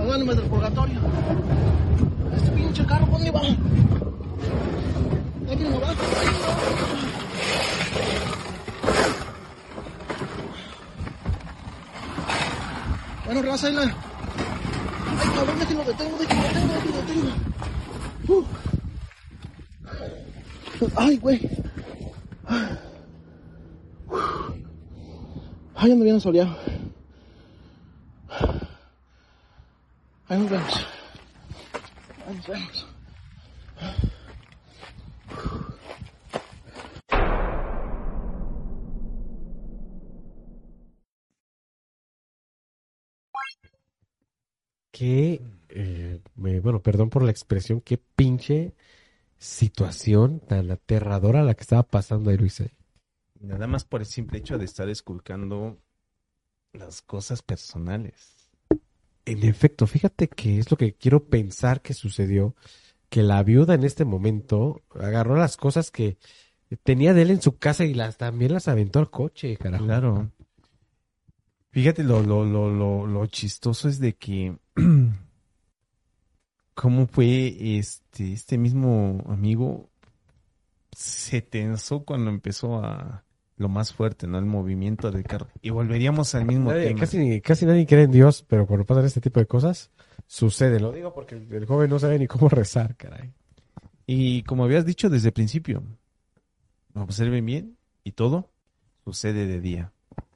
Háganme 0.00 0.34
del 0.34 0.44
purgatorio. 0.44 1.00
Pinche 2.72 2.88
carro, 2.88 3.04
¿dónde 3.04 3.30
va? 3.30 3.40
¿Alguien 5.50 5.70
lo 5.72 5.78
va? 5.78 5.94
Bueno, 13.26 13.42
raza, 13.42 13.66
ahí 13.66 13.74
la... 13.74 13.82
Ay, 13.82 13.90
cabrón, 15.34 15.58
déjenlo 15.58 15.84
detengo, 15.84 16.16
déjenlo 16.16 16.42
detengo, 16.44 16.72
déjenlo 16.72 16.96
detengo. 17.02 17.28
Uh. 18.28 18.44
Ay, 20.96 21.18
güey. 21.18 21.50
Ay, 25.74 25.92
ando 25.92 26.04
bien 26.04 26.18
soleado. 26.22 26.56
Ahí 30.30 30.38
nos 30.38 30.48
vemos. 30.48 30.91
Qué, 44.90 45.40
eh, 45.70 46.20
me- 46.36 46.60
bueno, 46.60 46.82
perdón 46.82 47.08
por 47.10 47.22
la 47.22 47.30
expresión, 47.30 47.80
qué 47.80 47.98
pinche 47.98 48.74
situación 49.38 50.40
tan 50.40 50.70
aterradora 50.70 51.42
la 51.42 51.54
que 51.54 51.62
estaba 51.62 51.82
pasando 51.82 52.30
ahí, 52.30 52.36
Luis. 52.36 52.60
eh. 52.60 52.74
Nada 53.40 53.66
más 53.66 53.84
por 53.84 54.00
el 54.02 54.06
simple 54.06 54.38
hecho 54.38 54.58
de 54.58 54.66
estar 54.66 54.88
esculcando 54.88 55.78
las 56.72 57.02
cosas 57.02 57.42
personales. 57.42 58.41
En 59.24 59.44
efecto, 59.44 59.86
fíjate 59.86 60.28
que 60.28 60.58
es 60.58 60.70
lo 60.70 60.76
que 60.76 60.94
quiero 60.94 61.24
pensar 61.24 61.80
que 61.80 61.94
sucedió, 61.94 62.56
que 63.08 63.22
la 63.22 63.42
viuda 63.42 63.74
en 63.74 63.84
este 63.84 64.04
momento 64.04 64.82
agarró 64.98 65.36
las 65.36 65.56
cosas 65.56 65.90
que 65.90 66.18
tenía 66.82 67.14
de 67.14 67.22
él 67.22 67.30
en 67.30 67.42
su 67.42 67.58
casa 67.58 67.84
y 67.84 67.94
las 67.94 68.16
también 68.16 68.52
las 68.52 68.68
aventó 68.68 68.98
al 68.98 69.10
coche, 69.10 69.56
carajo. 69.56 69.84
Claro. 69.84 70.30
Fíjate, 71.70 72.04
lo, 72.04 72.22
lo, 72.22 72.44
lo, 72.44 73.06
lo, 73.06 73.26
chistoso 73.26 73.88
es 73.88 73.98
de 73.98 74.14
que 74.14 74.56
cómo 76.74 77.06
fue 77.06 77.78
este, 77.78 78.32
este 78.32 78.58
mismo 78.58 79.24
amigo 79.26 79.88
se 80.92 81.40
tensó 81.40 82.04
cuando 82.04 82.30
empezó 82.30 82.84
a 82.84 83.24
lo 83.62 83.68
más 83.68 83.94
fuerte, 83.94 84.26
¿no? 84.26 84.38
El 84.38 84.44
movimiento 84.44 85.10
del 85.10 85.22
carro. 85.24 85.46
Y 85.62 85.70
volveríamos 85.70 86.34
al 86.34 86.44
mismo 86.44 86.70
Nadie- 86.72 86.88
tema. 86.88 87.00
casi, 87.00 87.40
casi 87.40 87.64
nadie 87.64 87.86
cree 87.86 88.02
en 88.04 88.10
Dios, 88.10 88.44
pero 88.46 88.66
cuando 88.66 88.84
pasan 88.84 89.04
este 89.06 89.20
tipo 89.20 89.40
de 89.40 89.46
cosas, 89.46 89.90
sucede. 90.26 90.78
Lo 90.80 90.92
digo 90.92 91.14
porque 91.14 91.36
el, 91.36 91.52
el 91.52 91.64
joven 91.66 91.88
no 91.88 91.98
sabe 91.98 92.18
ni 92.18 92.26
cómo 92.26 92.48
rezar, 92.48 92.96
caray. 92.96 93.32
Y 94.06 94.42
como 94.42 94.64
habías 94.64 94.84
dicho 94.84 95.08
desde 95.08 95.28
el 95.28 95.32
principio, 95.32 95.82
observen 96.94 97.46
bien 97.46 97.76
y 98.04 98.12
todo 98.12 98.50
sucede 99.04 99.46
de 99.46 99.60
día. 99.60 99.92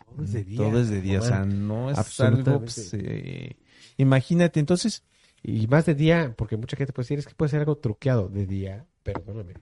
Todo 0.07 0.25
es 0.25 0.33
de 0.33 0.45
día, 0.45 0.57
Todo 0.57 0.81
es 0.81 0.89
de 0.89 1.01
día, 1.03 1.19
o 1.19 1.23
sea, 1.23 1.45
no 1.45 1.91
es 1.91 2.21
algo, 2.21 2.61
pues, 2.61 2.95
eh, 2.95 3.57
imagínate, 3.99 4.61
entonces, 4.61 5.03
Y 5.43 5.67
más 5.69 5.85
de 5.87 5.95
día, 5.95 6.35
porque 6.37 6.57
mucha 6.57 6.77
gente 6.77 6.93
puede 6.93 7.05
decir, 7.05 7.19
es 7.21 7.27
que 7.27 7.35
puede 7.35 7.51
ser 7.51 7.61
algo 7.61 7.77
truqueado 7.77 8.29
de 8.29 8.47
día, 8.47 8.87
perdóname. 9.05 9.55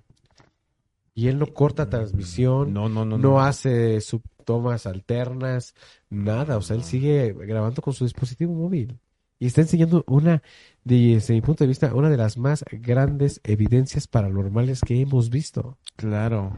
Y 1.15 1.29
él 1.29 1.39
no 1.39 1.47
corta 1.47 1.89
transmisión, 1.89 2.73
no, 2.73 2.89
no, 2.89 3.05
no, 3.05 3.17
no, 3.17 3.31
no. 3.31 3.41
hace 3.41 4.01
subtomas 4.01 4.87
alternas, 4.87 5.75
nada. 6.11 6.57
O 6.57 6.63
sea, 6.63 6.77
él 6.77 6.83
sigue 6.83 7.33
grabando 7.33 7.83
con 7.83 7.95
su 7.95 8.05
dispositivo 8.05 8.53
móvil. 8.53 8.99
Y 9.39 9.47
está 9.47 9.61
enseñando 9.61 10.05
una, 10.07 10.43
desde 10.83 11.35
mi 11.35 11.41
punto 11.41 11.65
de 11.65 11.69
vista, 11.69 11.95
una 11.95 12.11
de 12.11 12.17
las 12.17 12.37
más 12.37 12.65
grandes 12.71 13.41
evidencias 13.45 14.09
paranormales 14.09 14.81
que 14.81 15.01
hemos 15.01 15.31
visto. 15.31 15.79
Claro. 15.97 16.57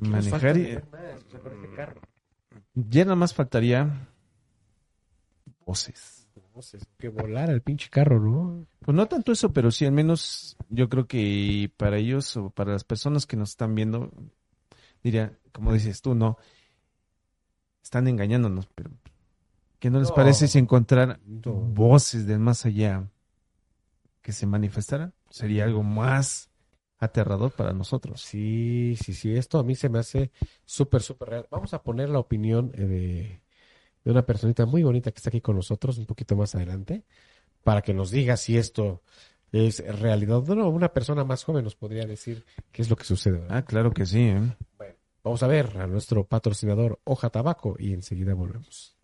Manejar. 0.00 0.56
y-. 0.58 0.78
Ya 2.74 3.04
nada 3.04 3.16
más 3.16 3.32
faltaría 3.32 4.08
voces. 5.64 6.15
Que 6.98 7.08
volara 7.08 7.52
el 7.52 7.62
pinche 7.62 7.88
carro, 7.90 8.20
¿no? 8.20 8.66
Pues 8.80 8.94
no 8.96 9.06
tanto 9.06 9.32
eso, 9.32 9.52
pero 9.52 9.70
sí 9.70 9.84
al 9.84 9.92
menos 9.92 10.56
yo 10.68 10.88
creo 10.88 11.06
que 11.06 11.70
para 11.76 11.98
ellos 11.98 12.36
o 12.36 12.50
para 12.50 12.72
las 12.72 12.84
personas 12.84 13.26
que 13.26 13.36
nos 13.36 13.50
están 13.50 13.74
viendo, 13.74 14.10
diría, 15.02 15.38
como 15.52 15.72
dices 15.72 16.00
tú, 16.02 16.14
no, 16.14 16.38
están 17.82 18.08
engañándonos, 18.08 18.66
pero 18.74 18.90
¿qué 19.78 19.90
no 19.90 20.00
les 20.00 20.08
No. 20.10 20.14
parece 20.14 20.48
si 20.48 20.58
encontrar 20.58 21.20
No. 21.24 21.52
voces 21.52 22.26
del 22.26 22.38
más 22.38 22.64
allá 22.66 23.08
que 24.22 24.32
se 24.32 24.46
manifestaran? 24.46 25.14
Sería 25.30 25.64
algo 25.64 25.82
más 25.82 26.50
aterrador 26.98 27.52
para 27.52 27.72
nosotros. 27.72 28.22
Sí, 28.22 28.96
sí, 29.02 29.12
sí, 29.12 29.36
esto 29.36 29.58
a 29.58 29.62
mí 29.62 29.74
se 29.74 29.88
me 29.88 29.98
hace 29.98 30.32
súper, 30.64 31.02
súper 31.02 31.28
real. 31.28 31.46
Vamos 31.50 31.74
a 31.74 31.82
poner 31.82 32.08
la 32.08 32.18
opinión 32.18 32.72
eh, 32.74 32.86
de, 32.86 33.42
de 34.06 34.12
una 34.12 34.24
personita 34.24 34.66
muy 34.66 34.84
bonita 34.84 35.10
que 35.10 35.16
está 35.16 35.30
aquí 35.30 35.40
con 35.40 35.56
nosotros 35.56 35.98
un 35.98 36.06
poquito 36.06 36.36
más 36.36 36.54
adelante, 36.54 37.02
para 37.64 37.82
que 37.82 37.92
nos 37.92 38.12
diga 38.12 38.36
si 38.36 38.56
esto 38.56 39.02
es 39.50 39.84
realidad 40.00 40.48
o 40.48 40.54
no. 40.54 40.68
Una 40.68 40.92
persona 40.92 41.24
más 41.24 41.42
joven 41.42 41.64
nos 41.64 41.74
podría 41.74 42.06
decir 42.06 42.46
qué 42.70 42.82
es 42.82 42.88
lo 42.88 42.94
que 42.94 43.02
sucede. 43.02 43.40
¿verdad? 43.40 43.56
Ah, 43.56 43.64
claro 43.64 43.90
que 43.90 44.06
sí, 44.06 44.28
¿eh? 44.28 44.56
Vamos 45.24 45.42
a 45.42 45.48
ver 45.48 45.76
a 45.78 45.88
nuestro 45.88 46.24
patrocinador 46.24 47.00
Hoja 47.02 47.30
Tabaco 47.30 47.74
y 47.80 47.94
enseguida 47.94 48.32
volvemos. 48.34 48.95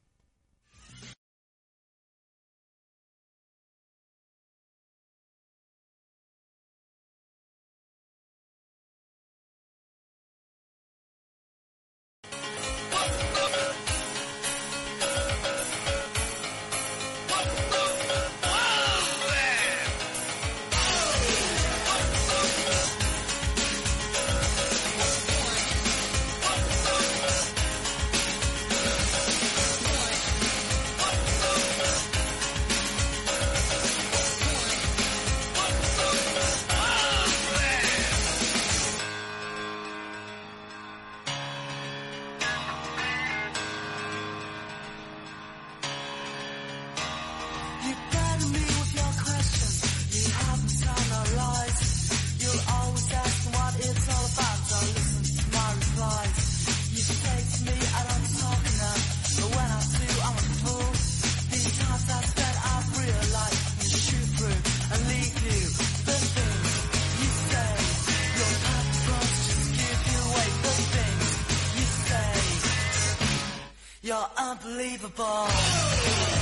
Unbelievable. 74.52 76.41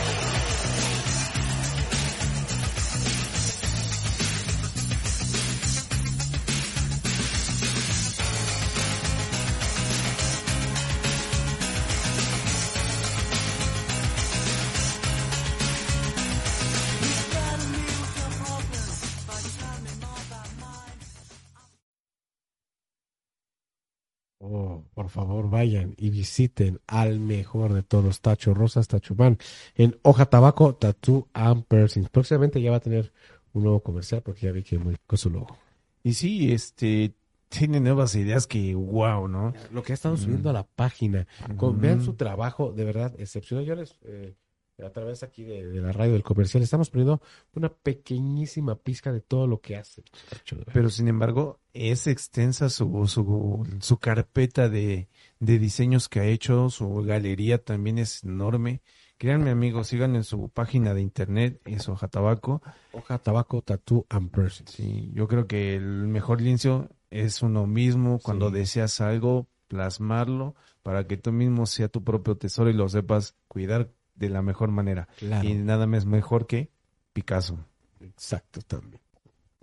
Y 26.00 26.08
visiten 26.10 26.80
al 26.86 27.20
mejor 27.20 27.74
de 27.74 27.82
todos, 27.82 28.20
Tacho 28.22 28.54
Rosas 28.54 28.88
Tachumán, 28.88 29.38
en 29.74 29.98
Hoja 30.02 30.24
Tabaco, 30.26 30.74
Tattoo 30.74 31.28
and 31.34 31.64
Piercings. 31.66 32.08
Próximamente 32.08 32.60
ya 32.62 32.70
va 32.70 32.78
a 32.78 32.80
tener 32.80 33.12
un 33.52 33.64
nuevo 33.64 33.80
comercial 33.80 34.22
porque 34.22 34.46
ya 34.46 34.52
vi 34.52 34.62
que 34.62 34.78
modificó 34.78 35.16
su 35.18 35.28
logo. 35.30 35.58
Y 36.02 36.14
sí, 36.14 36.52
este, 36.52 37.12
tiene 37.50 37.80
nuevas 37.80 38.14
ideas 38.14 38.46
que, 38.46 38.74
wow, 38.74 39.28
¿no? 39.28 39.52
Lo 39.72 39.82
que 39.82 39.92
ha 39.92 39.94
estado 39.94 40.16
subiendo 40.16 40.48
a 40.48 40.54
la 40.54 40.62
página. 40.66 41.26
Con- 41.58 41.78
Vean 41.80 42.02
su 42.02 42.14
trabajo, 42.14 42.72
de 42.72 42.84
verdad, 42.84 43.14
excepcional. 43.18 43.66
Yo 43.66 43.74
les, 43.74 43.96
eh, 44.04 44.34
a 44.82 44.88
través 44.88 45.22
aquí 45.22 45.44
de, 45.44 45.66
de 45.66 45.80
la 45.82 45.92
radio 45.92 46.14
del 46.14 46.22
comercial, 46.22 46.62
estamos 46.62 46.88
poniendo 46.88 47.20
una 47.52 47.68
pequeñísima 47.68 48.76
pizca 48.76 49.12
de 49.12 49.20
todo 49.20 49.46
lo 49.46 49.60
que 49.60 49.76
hace. 49.76 50.02
Tacho, 50.30 50.56
de 50.56 50.60
verdad. 50.60 50.72
Pero 50.72 50.88
sin 50.88 51.08
embargo, 51.08 51.60
es 51.74 52.06
extensa 52.06 52.70
su, 52.70 53.06
su, 53.06 53.66
su 53.80 53.98
carpeta 53.98 54.70
de, 54.70 55.08
de 55.40 55.58
diseños 55.58 56.08
que 56.08 56.20
ha 56.20 56.24
hecho, 56.26 56.70
su 56.70 56.94
galería 57.02 57.58
también 57.62 57.98
es 57.98 58.22
enorme. 58.24 58.82
Créanme 59.18 59.50
amigos, 59.50 59.88
sigan 59.88 60.14
en 60.16 60.24
su 60.24 60.48
página 60.48 60.94
de 60.94 61.02
internet, 61.02 61.60
es 61.64 61.88
Hoja 61.88 62.08
Tabaco. 62.08 62.62
Hoja 62.92 63.18
Tabaco, 63.18 63.60
Tattoo 63.62 64.06
and 64.08 64.30
Piercings. 64.30 64.70
Sí, 64.70 65.10
yo 65.14 65.28
creo 65.28 65.46
que 65.46 65.74
el 65.74 66.06
mejor 66.08 66.40
lienzo 66.40 66.88
es 67.10 67.42
uno 67.42 67.66
mismo, 67.66 68.18
cuando 68.22 68.48
Sí. 68.50 68.54
deseas 68.54 69.00
algo, 69.00 69.46
plasmarlo 69.68 70.54
para 70.82 71.06
que 71.06 71.16
tú 71.16 71.32
mismo 71.32 71.66
sea 71.66 71.88
tu 71.88 72.02
propio 72.02 72.36
tesoro 72.36 72.70
y 72.70 72.72
lo 72.74 72.88
sepas 72.88 73.34
cuidar 73.48 73.90
de 74.14 74.28
la 74.30 74.42
mejor 74.42 74.70
manera. 74.70 75.08
Claro. 75.18 75.46
Y 75.48 75.54
nada 75.54 75.86
más 75.86 76.06
mejor 76.06 76.46
que 76.46 76.70
Picasso. 77.12 77.58
Exacto, 78.00 78.60
también. 78.62 79.02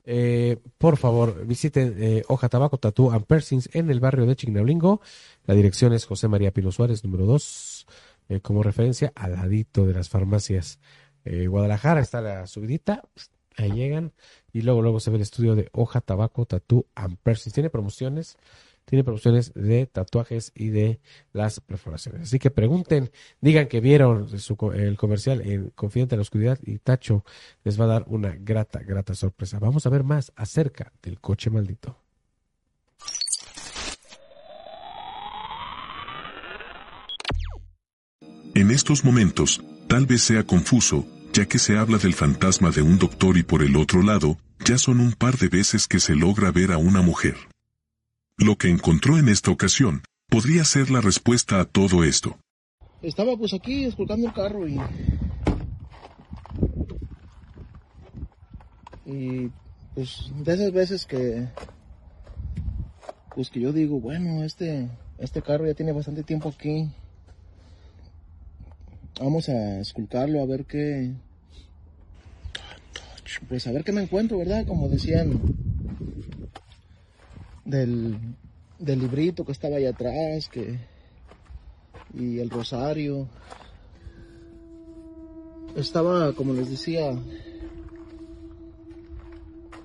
Eh, 0.10 0.58
por 0.78 0.96
favor, 0.96 1.46
visiten 1.46 1.96
eh, 2.00 2.24
Hoja 2.30 2.48
Tabaco 2.48 2.78
Tattoo 2.78 3.12
and 3.12 3.26
Piercings 3.26 3.70
en 3.74 3.92
el 3.92 4.00
barrio 4.00 4.26
de 4.26 4.38
Chignablingo. 4.38 5.02
La 5.46 5.54
dirección 5.54 5.92
es 5.92 6.06
José 6.06 6.30
María 6.30 6.52
Pino 6.52 6.72
Suárez, 6.72 7.04
número 7.04 7.26
2, 7.26 7.88
como 8.42 8.64
referencia 8.64 9.12
al 9.16 9.34
ladito 9.34 9.86
de 9.86 9.94
las 9.94 10.08
farmacias 10.08 10.80
eh, 11.26 11.48
Guadalajara. 11.48 12.00
Está 12.00 12.22
la 12.22 12.48
subidita, 12.48 13.04
ahí 13.58 13.72
llegan 13.74 14.14
y 14.54 14.62
luego 14.62 14.82
luego 14.82 15.02
se 15.02 15.10
ve 15.10 15.18
el 15.18 15.24
estudio 15.24 15.56
de 15.56 15.68
Hoja 15.74 16.00
Tabaco 16.00 16.46
Tattoo 16.46 16.86
and 16.96 17.18
Piercings. 17.18 17.54
Tiene 17.54 17.70
promociones, 17.70 18.38
tiene 18.88 19.04
promociones 19.04 19.52
de 19.54 19.86
tatuajes 19.86 20.54
y 20.56 20.70
de 20.70 21.02
las 21.34 21.60
perforaciones. 21.60 22.22
Así 22.22 22.40
que 22.40 22.52
pregunten, 22.52 23.12
digan 23.42 23.68
que 23.68 23.82
vieron 23.82 24.30
el 24.76 24.98
comercial 24.98 25.42
en 25.42 25.72
Confidente 25.72 26.16
en 26.16 26.20
la 26.20 26.22
Oscuridad 26.22 26.58
y 26.64 26.78
Tacho 26.80 27.26
les 27.66 27.80
va 27.80 27.84
a 27.84 27.88
dar 27.88 28.06
una 28.08 28.38
grata, 28.40 28.80
grata 28.80 29.14
sorpresa. 29.14 29.60
Vamos 29.60 29.86
a 29.86 29.90
ver 29.90 30.06
más 30.06 30.32
acerca 30.38 30.94
del 31.04 31.20
coche 31.20 31.50
maldito. 31.50 31.98
En 38.56 38.72
estos 38.72 39.04
momentos, 39.04 39.62
tal 39.90 40.06
vez 40.06 40.22
sea 40.22 40.44
confuso, 40.44 41.06
ya 41.34 41.46
que 41.46 41.60
se 41.60 41.78
habla 41.78 41.98
del 41.98 42.14
fantasma 42.14 42.72
de 42.72 42.82
un 42.82 42.98
doctor 42.98 43.38
y 43.38 43.44
por 43.44 43.64
el 43.64 43.76
otro 43.76 44.02
lado, 44.02 44.38
ya 44.66 44.78
son 44.78 45.02
un 45.02 45.12
par 45.12 45.38
de 45.38 45.50
veces 45.50 45.88
que 45.88 46.00
se 46.00 46.16
logra 46.16 46.52
ver 46.52 46.72
a 46.72 46.78
una 46.78 47.02
mujer. 47.02 47.36
Lo 48.40 48.56
que 48.56 48.70
encontró 48.70 49.18
en 49.18 49.30
esta 49.30 49.50
ocasión, 49.50 50.04
podría 50.30 50.64
ser 50.64 50.92
la 50.92 51.02
respuesta 51.02 51.60
a 51.60 51.66
todo 51.66 52.04
esto. 52.04 52.38
Estaba 53.02 53.36
pues 53.36 53.56
aquí 53.56 53.86
esculcando 53.86 54.28
el 54.28 54.34
carro 54.34 54.68
y. 54.68 54.80
Y 59.08 59.50
pues 59.96 60.32
de 60.36 60.54
esas 60.54 60.72
veces 60.72 61.08
que. 61.08 61.48
Pues 63.34 63.50
que 63.50 63.60
yo 63.60 63.74
digo, 63.74 64.00
bueno, 64.00 64.44
este. 64.44 64.88
Este 65.18 65.42
carro 65.42 65.66
ya 65.66 65.74
tiene 65.74 65.92
bastante 65.92 66.22
tiempo 66.22 66.50
aquí. 66.50 66.92
Vamos 69.20 69.50
a 69.50 69.80
esculcarlo 69.80 70.44
a 70.44 70.46
ver 70.46 70.66
qué. 70.66 71.12
Pues 73.50 73.66
a 73.66 73.72
ver 73.72 73.84
qué 73.84 73.92
me 73.92 74.04
encuentro, 74.04 74.38
¿verdad? 74.38 74.68
Como 74.68 74.90
decían. 74.90 75.42
Del. 77.68 78.18
Del 78.80 79.00
librito 79.00 79.44
que 79.44 79.52
estaba 79.52 79.78
allá 79.78 79.90
atrás, 79.90 80.50
que 80.50 80.80
y 82.14 82.40
el 82.40 82.50
rosario. 82.50 83.28
Estaba, 85.76 86.34
como 86.34 86.54
les 86.54 86.70
decía, 86.70 87.12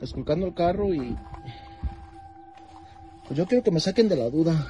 esculcando 0.01 0.47
el 0.47 0.55
carro 0.55 0.95
y 0.95 1.16
pues 3.27 3.38
yo 3.38 3.47
quiero 3.47 3.62
que 3.62 3.71
me 3.71 3.81
saquen 3.81 4.09
de 4.09 4.16
la 4.16 4.31
duda. 4.31 4.68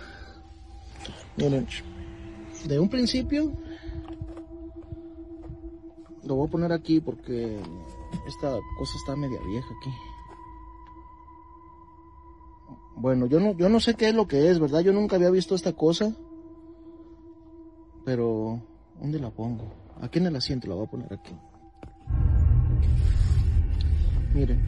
De 1.36 2.78
un 2.78 2.88
principio 2.88 3.52
lo 6.24 6.36
voy 6.36 6.46
a 6.46 6.50
poner 6.50 6.72
aquí 6.72 7.00
porque 7.00 7.60
esta 8.26 8.58
cosa 8.78 8.96
está 8.98 9.16
media 9.16 9.40
vieja 9.44 9.68
aquí. 9.80 10.11
Bueno, 13.02 13.26
yo 13.26 13.40
no, 13.40 13.56
yo 13.56 13.68
no 13.68 13.80
sé 13.80 13.94
qué 13.94 14.10
es 14.10 14.14
lo 14.14 14.28
que 14.28 14.48
es, 14.48 14.60
¿verdad? 14.60 14.78
Yo 14.78 14.92
nunca 14.92 15.16
había 15.16 15.28
visto 15.28 15.56
esta 15.56 15.72
cosa. 15.72 16.14
Pero, 18.04 18.62
¿dónde 19.00 19.18
la 19.18 19.32
pongo? 19.32 19.74
Aquí 20.00 20.20
en 20.20 20.26
el 20.26 20.36
asiento 20.36 20.68
la 20.68 20.76
voy 20.76 20.86
a 20.86 20.90
poner 20.90 21.12
aquí. 21.12 21.34
Miren. 24.32 24.60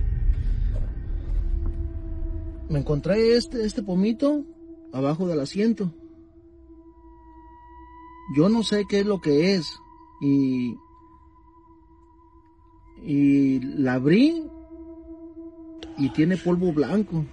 Me 2.68 2.80
encontré 2.80 3.36
este, 3.36 3.64
este 3.64 3.84
pomito 3.84 4.44
abajo 4.92 5.28
del 5.28 5.38
asiento. 5.38 5.94
Yo 8.36 8.48
no 8.48 8.64
sé 8.64 8.84
qué 8.88 8.98
es 8.98 9.06
lo 9.06 9.20
que 9.20 9.54
es. 9.54 9.64
Y. 10.20 10.74
Y 13.00 13.60
la 13.60 13.94
abrí. 13.94 14.44
Y 15.98 16.08
tiene 16.10 16.36
polvo 16.36 16.72
blanco. 16.72 17.24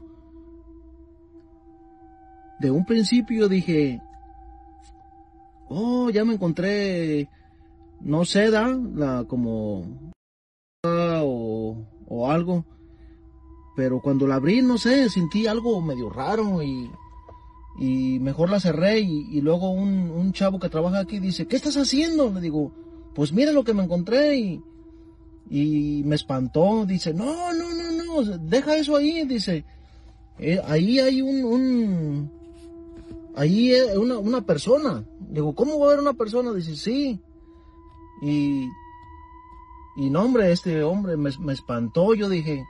De 2.61 2.69
un 2.69 2.85
principio 2.85 3.49
dije, 3.49 3.99
oh, 5.67 6.11
ya 6.11 6.23
me 6.23 6.35
encontré, 6.35 7.27
no 8.01 8.23
seda, 8.23 8.67
la 8.93 9.23
como 9.23 10.13
o, 10.83 11.75
o 12.07 12.29
algo, 12.31 12.63
pero 13.75 13.99
cuando 13.99 14.27
la 14.27 14.35
abrí, 14.35 14.61
no 14.61 14.77
sé, 14.77 15.09
sentí 15.09 15.47
algo 15.47 15.81
medio 15.81 16.11
raro 16.11 16.61
y, 16.61 16.91
y 17.79 18.19
mejor 18.19 18.51
la 18.51 18.59
cerré 18.59 18.99
y, 18.99 19.27
y 19.31 19.41
luego 19.41 19.71
un, 19.71 20.11
un 20.11 20.31
chavo 20.31 20.59
que 20.59 20.69
trabaja 20.69 20.99
aquí 20.99 21.17
dice, 21.17 21.47
¿qué 21.47 21.55
estás 21.55 21.77
haciendo? 21.77 22.29
Le 22.31 22.41
digo, 22.41 22.71
pues 23.15 23.33
mira 23.33 23.51
lo 23.53 23.63
que 23.63 23.73
me 23.73 23.83
encontré 23.83 24.37
y, 24.37 24.61
y 25.49 26.03
me 26.05 26.13
espantó, 26.13 26.85
dice, 26.85 27.11
no, 27.11 27.51
no, 27.53 27.69
no, 27.73 28.21
no, 28.21 28.37
deja 28.37 28.75
eso 28.75 28.95
ahí, 28.97 29.25
dice, 29.25 29.65
"Eh, 30.37 30.61
ahí 30.67 30.99
hay 30.99 31.23
un, 31.23 31.43
un 31.43 32.40
ahí 33.35 33.71
es 33.73 33.95
una, 33.95 34.17
una 34.17 34.45
persona. 34.45 35.05
Digo, 35.19 35.55
¿cómo 35.55 35.79
va 35.79 35.85
a 35.85 35.87
haber 35.89 36.01
una 36.01 36.13
persona? 36.13 36.53
Dice, 36.53 36.75
sí. 36.75 37.21
Y, 38.21 38.67
y 39.97 40.09
no, 40.09 40.23
hombre, 40.23 40.51
este 40.51 40.83
hombre 40.83 41.17
me, 41.17 41.31
me 41.39 41.53
espantó. 41.53 42.13
Yo 42.13 42.29
dije, 42.29 42.63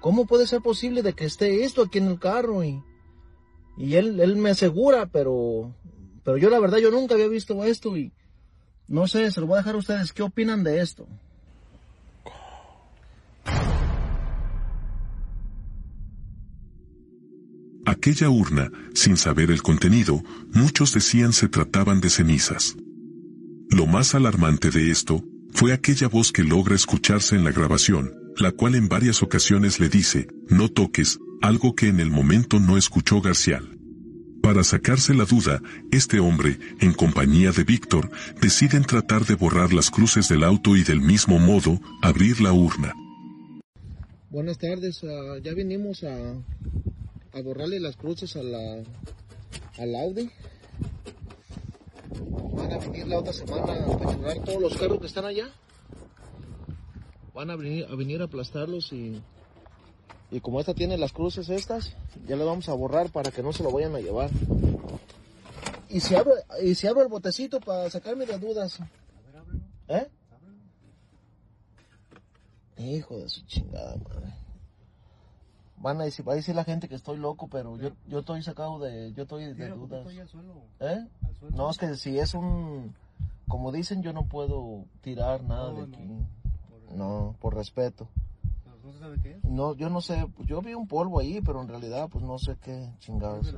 ¿cómo 0.00 0.26
puede 0.26 0.46
ser 0.46 0.62
posible 0.62 1.02
de 1.02 1.12
que 1.12 1.24
esté 1.24 1.64
esto 1.64 1.82
aquí 1.82 1.98
en 1.98 2.06
el 2.06 2.18
carro? 2.18 2.64
Y, 2.64 2.82
y 3.76 3.94
él, 3.94 4.20
él 4.20 4.36
me 4.36 4.50
asegura, 4.50 5.06
pero, 5.06 5.74
pero 6.24 6.36
yo 6.36 6.50
la 6.50 6.58
verdad, 6.58 6.78
yo 6.78 6.90
nunca 6.90 7.14
había 7.14 7.28
visto 7.28 7.64
esto 7.64 7.96
y 7.96 8.12
no 8.88 9.06
sé, 9.06 9.30
se 9.30 9.40
lo 9.40 9.46
voy 9.46 9.56
a 9.56 9.58
dejar 9.58 9.74
a 9.74 9.78
ustedes. 9.78 10.12
¿Qué 10.12 10.22
opinan 10.22 10.64
de 10.64 10.80
esto? 10.80 11.06
Aquella 17.86 18.28
urna, 18.28 18.72
sin 18.94 19.16
saber 19.16 19.52
el 19.52 19.62
contenido, 19.62 20.20
muchos 20.52 20.92
decían 20.92 21.32
se 21.32 21.48
trataban 21.48 22.00
de 22.00 22.10
cenizas. 22.10 22.76
Lo 23.70 23.86
más 23.86 24.16
alarmante 24.16 24.72
de 24.72 24.90
esto, 24.90 25.24
fue 25.52 25.72
aquella 25.72 26.08
voz 26.08 26.32
que 26.32 26.42
logra 26.42 26.74
escucharse 26.74 27.36
en 27.36 27.44
la 27.44 27.52
grabación, 27.52 28.12
la 28.38 28.50
cual 28.50 28.74
en 28.74 28.88
varias 28.88 29.22
ocasiones 29.22 29.78
le 29.78 29.88
dice, 29.88 30.26
no 30.48 30.68
toques, 30.68 31.20
algo 31.40 31.76
que 31.76 31.86
en 31.86 32.00
el 32.00 32.10
momento 32.10 32.58
no 32.58 32.76
escuchó 32.76 33.20
Garcial. 33.20 33.78
Para 34.42 34.64
sacarse 34.64 35.14
la 35.14 35.24
duda, 35.24 35.62
este 35.92 36.18
hombre, 36.18 36.58
en 36.80 36.92
compañía 36.92 37.52
de 37.52 37.62
Víctor, 37.62 38.10
deciden 38.40 38.82
tratar 38.82 39.26
de 39.26 39.36
borrar 39.36 39.72
las 39.72 39.92
cruces 39.92 40.28
del 40.28 40.42
auto 40.42 40.76
y 40.76 40.82
del 40.82 41.00
mismo 41.00 41.38
modo, 41.38 41.80
abrir 42.02 42.40
la 42.40 42.52
urna. 42.52 42.94
Buenas 44.28 44.58
tardes, 44.58 45.02
ah, 45.04 45.38
ya 45.42 45.54
vinimos 45.54 46.02
a, 46.02 46.34
a 47.36 47.42
borrarle 47.42 47.78
las 47.80 47.96
cruces 47.96 48.34
a 48.36 48.42
la, 48.42 48.82
al 49.78 49.94
Audi. 49.96 50.30
Van 52.54 52.72
a 52.72 52.78
venir 52.78 53.06
la 53.06 53.18
otra 53.18 53.32
semana 53.34 53.74
a 53.74 53.98
pechugar 53.98 54.38
todos 54.42 54.62
los 54.62 54.76
carros 54.78 55.00
que 55.00 55.06
están 55.06 55.26
allá. 55.26 55.50
Van 57.34 57.50
a 57.50 57.56
venir 57.56 57.86
a, 57.90 57.94
venir 57.94 58.22
a 58.22 58.24
aplastarlos 58.24 58.90
y, 58.92 59.20
y 60.30 60.40
como 60.40 60.60
esta 60.60 60.72
tiene 60.72 60.96
las 60.96 61.12
cruces 61.12 61.50
estas, 61.50 61.94
ya 62.26 62.36
le 62.36 62.44
vamos 62.44 62.70
a 62.70 62.72
borrar 62.72 63.10
para 63.10 63.30
que 63.30 63.42
no 63.42 63.52
se 63.52 63.62
lo 63.62 63.70
vayan 63.70 63.94
a 63.94 64.00
llevar. 64.00 64.30
y 65.90 66.00
si 66.00 66.14
abro, 66.14 66.32
y 66.62 66.74
si 66.74 66.86
abro 66.86 67.02
el 67.02 67.08
botecito 67.08 67.60
para 67.60 67.90
sacarme 67.90 68.24
de 68.24 68.38
dudas. 68.38 68.78
¿Eh? 69.88 70.08
Hijo 72.78 73.18
de 73.18 73.28
su 73.28 73.44
chingada 73.44 73.94
madre. 73.96 74.45
Van 75.86 76.00
a 76.00 76.04
decir, 76.04 76.26
va 76.26 76.32
a 76.32 76.34
decir 76.34 76.52
la 76.56 76.64
gente 76.64 76.88
que 76.88 76.96
estoy 76.96 77.16
loco, 77.16 77.46
pero 77.46 77.76
yo, 77.76 77.90
yo 78.08 78.18
estoy 78.18 78.42
sacado 78.42 78.80
de, 78.80 79.12
yo 79.12 79.22
estoy 79.22 79.54
de 79.54 79.68
dudas. 79.68 80.04
¿Eh? 80.80 81.06
No, 81.54 81.70
es 81.70 81.78
que 81.78 81.94
si 81.94 82.18
es 82.18 82.34
un, 82.34 82.92
como 83.46 83.70
dicen, 83.70 84.02
yo 84.02 84.12
no 84.12 84.26
puedo 84.26 84.84
tirar 85.00 85.44
nada 85.44 85.72
de 85.72 85.82
aquí. 85.82 86.26
No, 86.92 87.36
por 87.38 87.54
respeto. 87.54 88.08
No, 89.44 89.76
yo 89.76 89.88
no 89.88 90.00
sé, 90.00 90.26
yo 90.40 90.60
vi 90.60 90.74
un 90.74 90.88
polvo 90.88 91.20
ahí, 91.20 91.40
pero 91.40 91.62
en 91.62 91.68
realidad 91.68 92.08
pues 92.10 92.24
no 92.24 92.36
sé 92.40 92.56
qué 92.60 92.92
chingados. 92.98 93.54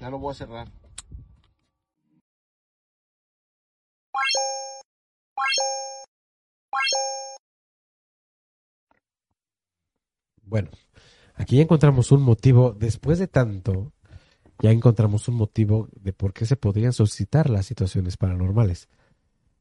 Ya 0.00 0.10
lo 0.10 0.18
voy 0.18 0.32
a 0.32 0.34
cerrar. 0.34 0.68
Bueno, 10.46 10.70
aquí 11.34 11.56
ya 11.56 11.62
encontramos 11.62 12.10
un 12.12 12.22
motivo, 12.22 12.72
después 12.78 13.18
de 13.18 13.26
tanto, 13.28 13.92
ya 14.60 14.70
encontramos 14.70 15.28
un 15.28 15.34
motivo 15.34 15.88
de 16.00 16.12
por 16.12 16.32
qué 16.32 16.46
se 16.46 16.56
podrían 16.56 16.92
suscitar 16.92 17.50
las 17.50 17.66
situaciones 17.66 18.16
paranormales. 18.16 18.88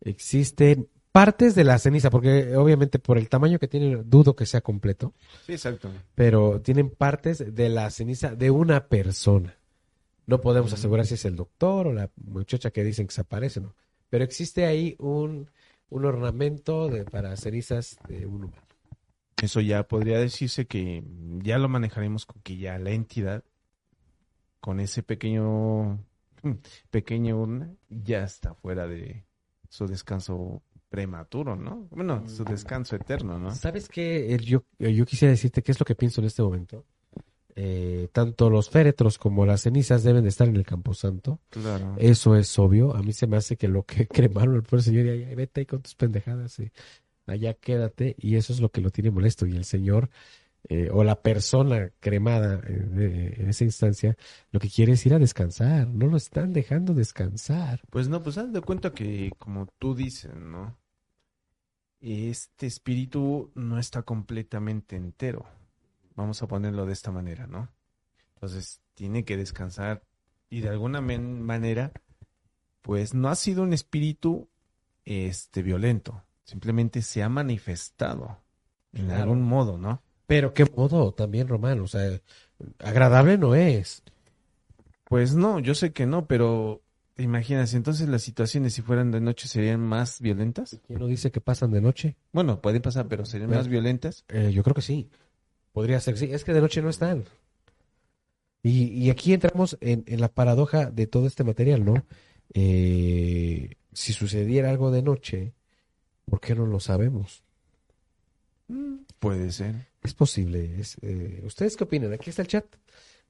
Existen 0.01 0.87
partes 1.11 1.55
de 1.55 1.63
la 1.63 1.79
ceniza, 1.79 2.09
porque 2.09 2.55
obviamente 2.55 2.99
por 2.99 3.17
el 3.17 3.29
tamaño 3.29 3.57
que 3.57 3.67
tiene, 3.67 4.03
dudo 4.03 4.35
que 4.35 4.45
sea 4.45 4.61
completo, 4.61 5.13
Sí, 5.45 5.53
exacto. 5.53 5.89
pero 6.13 6.61
tienen 6.61 6.89
partes 6.89 7.55
de 7.55 7.69
la 7.69 7.89
ceniza 7.89 8.35
de 8.35 8.51
una 8.51 8.87
persona. 8.87 9.57
No 10.27 10.41
podemos 10.41 10.73
asegurar 10.73 11.05
si 11.05 11.13
es 11.13 11.25
el 11.25 11.35
doctor 11.35 11.87
o 11.87 11.93
la 11.93 12.09
muchacha 12.17 12.71
que 12.71 12.83
dicen 12.83 13.07
que 13.07 13.13
se 13.13 13.21
aparece, 13.21 13.61
¿no? 13.61 13.75
Pero 14.09 14.23
existe 14.23 14.65
ahí 14.65 14.95
un, 14.99 15.49
un 15.89 16.05
ornamento 16.05 16.89
de, 16.89 17.05
para 17.05 17.35
cenizas 17.37 17.97
de 18.07 18.25
un 18.25 18.45
humano. 18.45 18.64
Eso 19.45 19.61
ya 19.61 19.87
podría 19.87 20.19
decirse 20.19 20.65
que 20.65 21.03
ya 21.43 21.57
lo 21.59 21.69
manejaremos 21.69 22.25
con 22.25 22.41
que 22.41 22.57
ya 22.57 22.79
la 22.79 22.91
entidad, 22.91 23.43
con 24.59 24.79
ese 24.79 25.03
pequeño, 25.03 25.99
pequeño 26.91 27.39
urna, 27.39 27.73
ya 27.89 28.23
está 28.23 28.55
fuera 28.55 28.87
de 28.87 29.23
su 29.69 29.85
descanso 29.85 30.63
prematuro, 30.89 31.55
¿no? 31.55 31.87
Bueno, 31.91 32.27
su 32.27 32.43
descanso 32.43 32.95
eterno, 32.95 33.37
¿no? 33.37 33.53
¿Sabes 33.53 33.87
qué? 33.87 34.37
Yo, 34.43 34.63
yo 34.79 35.05
quisiera 35.05 35.31
decirte 35.31 35.61
qué 35.61 35.71
es 35.71 35.79
lo 35.79 35.85
que 35.85 35.95
pienso 35.95 36.21
en 36.21 36.27
este 36.27 36.41
momento. 36.41 36.85
Eh, 37.57 38.09
tanto 38.11 38.49
los 38.49 38.69
féretros 38.69 39.17
como 39.17 39.45
las 39.45 39.61
cenizas 39.61 40.03
deben 40.03 40.23
de 40.23 40.29
estar 40.29 40.47
en 40.47 40.57
el 40.57 40.65
Camposanto. 40.65 41.39
Claro. 41.49 41.95
Eso 41.97 42.35
es 42.35 42.57
obvio. 42.59 42.93
A 42.93 43.01
mí 43.01 43.13
se 43.13 43.27
me 43.27 43.37
hace 43.37 43.55
que 43.55 43.67
lo 43.67 43.83
que 43.83 44.07
cremaron 44.07 44.55
al 44.55 44.63
pobre 44.63 44.81
señor, 44.81 45.05
y 45.05 45.09
ahí, 45.09 45.35
vete 45.35 45.61
ahí 45.61 45.65
con 45.65 45.81
tus 45.81 45.95
pendejadas, 45.95 46.59
y 46.59 46.71
allá 47.25 47.53
quédate. 47.53 48.15
Y 48.19 48.35
eso 48.35 48.53
es 48.53 48.59
lo 48.59 48.69
que 48.71 48.81
lo 48.81 48.89
tiene 48.91 49.11
molesto. 49.11 49.45
Y 49.45 49.55
el 49.55 49.65
señor, 49.65 50.09
eh, 50.69 50.89
o 50.91 51.03
la 51.03 51.21
persona 51.21 51.91
cremada 51.99 52.59
eh, 52.67 52.71
de- 52.73 53.27
en 53.41 53.49
esa 53.49 53.63
instancia, 53.63 54.17
lo 54.51 54.59
que 54.59 54.69
quiere 54.69 54.93
es 54.93 55.05
ir 55.05 55.13
a 55.13 55.19
descansar. 55.19 55.87
No 55.87 56.07
lo 56.07 56.17
están 56.17 56.53
dejando 56.53 56.93
descansar. 56.93 57.81
Pues 57.89 58.07
no, 58.09 58.23
pues 58.23 58.37
haz 58.37 58.51
de 58.51 58.61
cuenta 58.61 58.91
que, 58.93 59.31
como 59.37 59.67
tú 59.79 59.93
dices, 59.95 60.33
¿no? 60.35 60.77
Este 62.01 62.67
espíritu 62.67 63.51
no 63.55 63.79
está 63.79 64.03
completamente 64.03 64.95
entero. 64.95 65.45
Vamos 66.15 66.41
a 66.43 66.47
ponerlo 66.47 66.85
de 66.85 66.93
esta 66.93 67.11
manera, 67.11 67.47
¿no? 67.47 67.69
Entonces, 68.35 68.81
tiene 68.93 69.23
que 69.25 69.37
descansar 69.37 70.03
y 70.49 70.61
de 70.61 70.69
alguna 70.69 71.01
manera, 71.01 71.91
pues 72.81 73.13
no 73.13 73.29
ha 73.29 73.35
sido 73.35 73.63
un 73.63 73.73
espíritu, 73.73 74.47
este, 75.05 75.63
violento. 75.63 76.23
Simplemente 76.45 77.01
se 77.01 77.21
ha 77.23 77.27
manifestado 77.29 78.37
en 78.93 79.07
Claro. 79.07 79.23
algún 79.23 79.41
modo, 79.41 79.77
¿no? 79.77 80.01
Pero 80.27 80.53
qué 80.53 80.65
modo 80.65 81.11
también, 81.13 81.47
Román. 81.47 81.79
O 81.81 81.87
sea, 81.87 82.19
agradable 82.79 83.37
no 83.37 83.53
es. 83.55 84.01
Pues 85.03 85.35
no, 85.35 85.59
yo 85.59 85.75
sé 85.75 85.91
que 85.91 86.05
no, 86.05 86.25
pero 86.27 86.81
¿te 87.15 87.23
imaginas? 87.23 87.73
Entonces 87.73 88.07
las 88.09 88.21
situaciones 88.23 88.73
si 88.73 88.81
fueran 88.81 89.11
de 89.11 89.21
noche 89.21 89.47
serían 89.47 89.81
más 89.81 90.21
violentas. 90.21 90.79
¿Quién 90.87 90.99
no 90.99 91.07
dice 91.07 91.31
que 91.31 91.41
pasan 91.41 91.71
de 91.71 91.81
noche? 91.81 92.15
Bueno, 92.31 92.61
pueden 92.61 92.81
pasar, 92.81 93.07
pero 93.07 93.25
serían 93.25 93.49
más 93.51 93.67
violentas. 93.67 94.23
Eh, 94.29 94.51
yo 94.53 94.63
creo 94.63 94.73
que 94.75 94.81
sí. 94.81 95.09
Podría 95.73 95.99
ser, 95.99 96.17
sí. 96.17 96.29
Es 96.31 96.43
que 96.43 96.53
de 96.53 96.61
noche 96.61 96.81
no 96.81 96.89
están. 96.89 97.25
Y, 98.63 98.85
y 98.87 99.09
aquí 99.11 99.33
entramos 99.33 99.77
en, 99.81 100.03
en 100.07 100.19
la 100.21 100.29
paradoja 100.29 100.89
de 100.89 101.05
todo 101.05 101.27
este 101.27 101.43
material, 101.43 101.85
¿no? 101.85 102.03
Eh, 102.53 103.75
si 103.93 104.13
sucediera 104.13 104.69
algo 104.71 104.89
de 104.91 105.03
noche, 105.03 105.53
¿por 106.25 106.39
qué 106.39 106.55
no 106.55 106.65
lo 106.65 106.79
sabemos? 106.79 107.43
Puede 109.19 109.51
ser. 109.51 109.87
Es 110.01 110.13
posible. 110.13 110.79
Es, 110.79 110.97
eh, 111.01 111.41
¿Ustedes 111.45 111.77
qué 111.77 111.83
opinan? 111.83 112.13
Aquí 112.13 112.29
está 112.29 112.41
el 112.41 112.47
chat. 112.47 112.65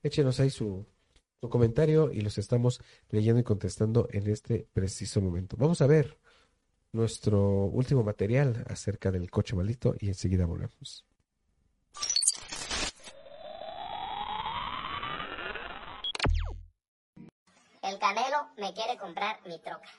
Échenos 0.03 0.39
ahí 0.39 0.49
su, 0.49 0.85
su 1.41 1.49
comentario 1.49 2.11
y 2.11 2.21
los 2.21 2.37
estamos 2.37 2.81
leyendo 3.09 3.39
y 3.39 3.43
contestando 3.43 4.07
en 4.11 4.29
este 4.29 4.67
preciso 4.73 5.21
momento. 5.21 5.57
Vamos 5.57 5.81
a 5.81 5.87
ver 5.87 6.17
nuestro 6.91 7.65
último 7.65 8.03
material 8.03 8.65
acerca 8.69 9.11
del 9.11 9.29
coche 9.29 9.55
maldito 9.55 9.95
y 9.99 10.07
enseguida 10.07 10.45
volvemos. 10.45 11.05
El 17.81 17.99
Canelo 17.99 18.47
me 18.57 18.73
quiere 18.73 18.97
comprar 18.97 19.37
mi 19.45 19.59
troca. 19.59 19.89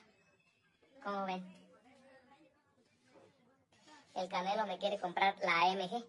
¿Cómo 1.03 1.25
ven? 1.25 1.66
El 4.17 4.27
Canelo 4.29 4.65
me 4.65 4.79
quiere 4.79 4.99
comprar 4.99 5.35
la 5.43 5.61
AMG. 5.61 6.03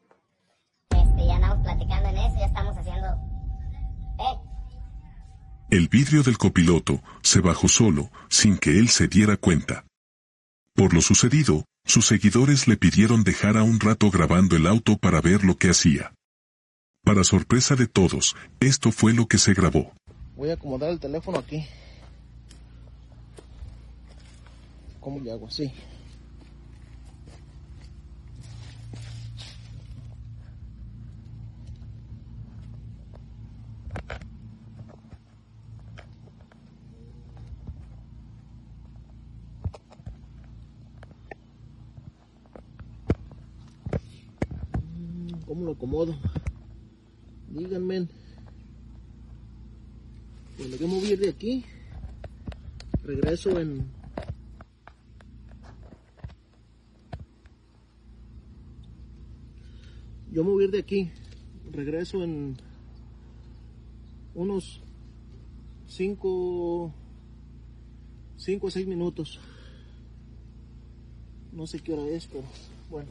Este, 0.90 1.26
ya 1.26 1.34
andamos 1.36 1.58
platicando 1.62 2.08
en 2.08 2.16
eso, 2.16 2.38
ya 2.38 2.46
estamos 2.46 2.76
haciendo... 2.76 3.06
¡Eh! 4.18 4.38
El 5.70 5.88
vidrio 5.88 6.22
del 6.22 6.38
copiloto 6.38 7.02
se 7.22 7.40
bajó 7.40 7.68
solo, 7.68 8.10
sin 8.30 8.56
que 8.56 8.78
él 8.78 8.88
se 8.88 9.08
diera 9.08 9.36
cuenta. 9.36 9.84
Por 10.74 10.94
lo 10.94 11.02
sucedido, 11.02 11.66
sus 11.84 12.06
seguidores 12.06 12.66
le 12.66 12.78
pidieron 12.78 13.24
dejar 13.24 13.58
a 13.58 13.62
un 13.62 13.78
rato 13.78 14.10
grabando 14.10 14.56
el 14.56 14.66
auto 14.66 14.96
para 14.96 15.20
ver 15.20 15.44
lo 15.44 15.58
que 15.58 15.68
hacía. 15.68 16.14
Para 17.04 17.24
sorpresa 17.24 17.74
de 17.76 17.88
todos, 17.88 18.36
esto 18.60 18.90
fue 18.90 19.12
lo 19.12 19.26
que 19.26 19.36
se 19.36 19.52
grabó. 19.52 19.92
Voy 20.34 20.48
a 20.48 20.54
acomodar 20.54 20.90
el 20.90 20.98
teléfono 20.98 21.38
aquí. 21.38 21.66
¿Cómo 24.98 25.20
le 25.20 25.30
hago 25.30 25.46
así? 25.46 25.70
Mm, 44.98 45.40
¿Cómo 45.46 45.64
lo 45.64 45.67
acomodo? 45.78 46.12
Díganme. 47.50 48.08
Cuando 50.56 50.76
yo 50.76 50.88
ir 51.06 51.20
de 51.20 51.28
aquí, 51.28 51.64
regreso 53.04 53.60
en... 53.60 53.86
Yo 60.32 60.60
ir 60.60 60.72
de 60.72 60.80
aquí, 60.80 61.10
regreso 61.70 62.24
en 62.24 62.56
unos 64.34 64.82
5 65.86 66.92
cinco 68.36 68.66
o 68.66 68.70
6 68.70 68.86
minutos. 68.88 69.38
No 71.52 71.68
sé 71.68 71.78
qué 71.78 71.92
hora 71.92 72.06
es, 72.08 72.26
pero 72.26 72.44
bueno. 72.90 73.10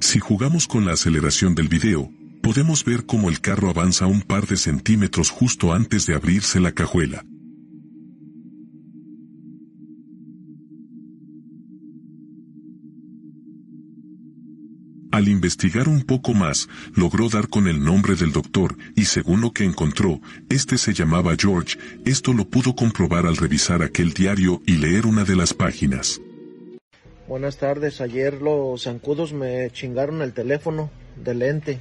Si 0.00 0.18
jugamos 0.18 0.66
con 0.66 0.84
la 0.84 0.92
aceleración 0.92 1.54
del 1.54 1.68
video, 1.68 2.10
podemos 2.42 2.84
ver 2.84 3.06
cómo 3.06 3.28
el 3.28 3.40
carro 3.40 3.70
avanza 3.70 4.06
un 4.06 4.22
par 4.22 4.46
de 4.46 4.56
centímetros 4.56 5.30
justo 5.30 5.72
antes 5.72 6.06
de 6.06 6.14
abrirse 6.14 6.58
la 6.58 6.72
cajuela. 6.72 7.24
Al 15.12 15.28
investigar 15.28 15.88
un 15.88 16.02
poco 16.02 16.34
más, 16.34 16.68
logró 16.94 17.28
dar 17.28 17.48
con 17.48 17.68
el 17.68 17.84
nombre 17.84 18.14
del 18.14 18.32
doctor 18.32 18.76
y 18.96 19.04
según 19.04 19.40
lo 19.40 19.52
que 19.52 19.64
encontró, 19.64 20.20
este 20.48 20.78
se 20.78 20.94
llamaba 20.94 21.34
George. 21.38 21.78
Esto 22.04 22.32
lo 22.32 22.48
pudo 22.48 22.74
comprobar 22.74 23.26
al 23.26 23.36
revisar 23.36 23.82
aquel 23.82 24.12
diario 24.12 24.62
y 24.66 24.78
leer 24.78 25.06
una 25.06 25.24
de 25.24 25.36
las 25.36 25.52
páginas. 25.52 26.20
Buenas 27.30 27.58
tardes, 27.58 28.00
ayer 28.00 28.42
los 28.42 28.82
zancudos 28.82 29.32
me 29.32 29.70
chingaron 29.70 30.20
el 30.20 30.32
teléfono 30.32 30.90
de 31.14 31.34
lente. 31.34 31.78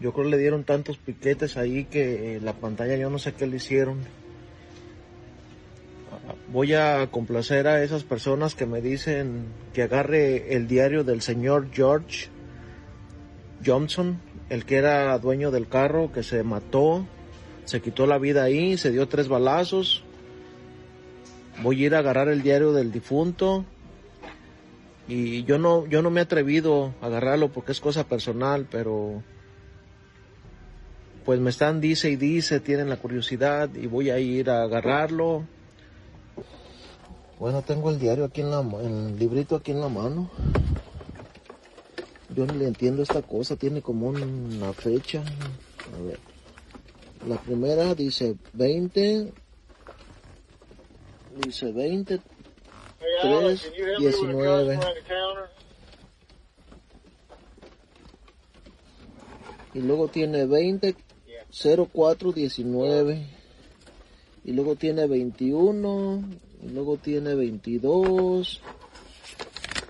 Yo 0.00 0.14
creo 0.14 0.24
que 0.24 0.30
le 0.30 0.38
dieron 0.38 0.64
tantos 0.64 0.96
piquetes 0.96 1.58
ahí 1.58 1.84
que 1.84 2.40
la 2.42 2.54
pantalla 2.54 2.96
yo 2.96 3.10
no 3.10 3.18
sé 3.18 3.34
qué 3.34 3.46
le 3.46 3.56
hicieron. 3.58 3.98
Voy 6.50 6.72
a 6.72 7.06
complacer 7.10 7.68
a 7.68 7.84
esas 7.84 8.04
personas 8.04 8.54
que 8.54 8.64
me 8.64 8.80
dicen 8.80 9.48
que 9.74 9.82
agarre 9.82 10.56
el 10.56 10.66
diario 10.66 11.04
del 11.04 11.20
señor 11.20 11.68
George 11.70 12.30
Johnson, 13.62 14.18
el 14.48 14.64
que 14.64 14.76
era 14.76 15.18
dueño 15.18 15.50
del 15.50 15.68
carro, 15.68 16.10
que 16.10 16.22
se 16.22 16.42
mató, 16.42 17.04
se 17.66 17.82
quitó 17.82 18.06
la 18.06 18.16
vida 18.16 18.44
ahí, 18.44 18.78
se 18.78 18.92
dio 18.92 19.08
tres 19.08 19.28
balazos. 19.28 20.02
Voy 21.62 21.82
a 21.82 21.86
ir 21.88 21.94
a 21.94 21.98
agarrar 21.98 22.28
el 22.28 22.40
diario 22.40 22.72
del 22.72 22.92
difunto 22.92 23.66
y 25.08 25.44
yo 25.44 25.58
no 25.58 25.86
yo 25.86 26.02
no 26.02 26.10
me 26.10 26.20
he 26.20 26.24
atrevido 26.24 26.94
a 27.00 27.06
agarrarlo 27.06 27.52
porque 27.52 27.72
es 27.72 27.80
cosa 27.80 28.06
personal, 28.06 28.66
pero 28.70 29.22
pues 31.24 31.38
me 31.40 31.50
están 31.50 31.80
dice 31.80 32.10
y 32.10 32.16
dice, 32.16 32.60
tienen 32.60 32.88
la 32.88 32.96
curiosidad 32.96 33.72
y 33.74 33.86
voy 33.86 34.10
a 34.10 34.18
ir 34.18 34.50
a 34.50 34.62
agarrarlo. 34.62 35.44
Bueno, 37.38 37.62
tengo 37.62 37.90
el 37.90 37.98
diario 37.98 38.24
aquí 38.24 38.40
en 38.40 38.50
la 38.50 38.60
el 38.60 39.18
librito 39.18 39.56
aquí 39.56 39.72
en 39.72 39.80
la 39.80 39.88
mano. 39.88 40.30
Yo 42.34 42.46
no 42.46 42.54
le 42.54 42.66
entiendo 42.66 43.02
esta 43.02 43.22
cosa, 43.22 43.56
tiene 43.56 43.82
como 43.82 44.08
una 44.08 44.72
fecha. 44.72 45.22
A 45.22 46.02
ver. 46.02 46.18
La 47.28 47.36
primera 47.36 47.94
dice 47.94 48.36
20 48.52 49.32
dice 51.44 51.72
20 51.72 52.20
3 53.22 53.72
19 53.98 54.78
y 59.74 59.80
luego 59.80 60.08
tiene 60.08 60.46
20 60.46 60.96
04 61.92 62.32
19 62.32 63.26
y 64.44 64.52
luego 64.52 64.76
tiene 64.76 65.06
21 65.06 66.24
y 66.62 66.68
luego 66.68 66.96
tiene 66.96 67.34
22 67.34 68.60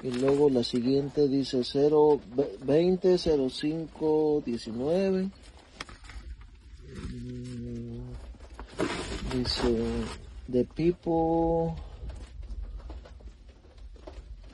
y 0.03 0.11
luego 0.11 0.51
la 0.51 0.65
siguiente 0.65 1.29
dice 1.29 1.63
0 1.65 2.21
20 2.65 3.19
05 3.19 4.43
19 4.45 5.31
Mm, 7.13 8.01
dice 9.33 9.75
the 10.49 10.65
people 10.75 11.75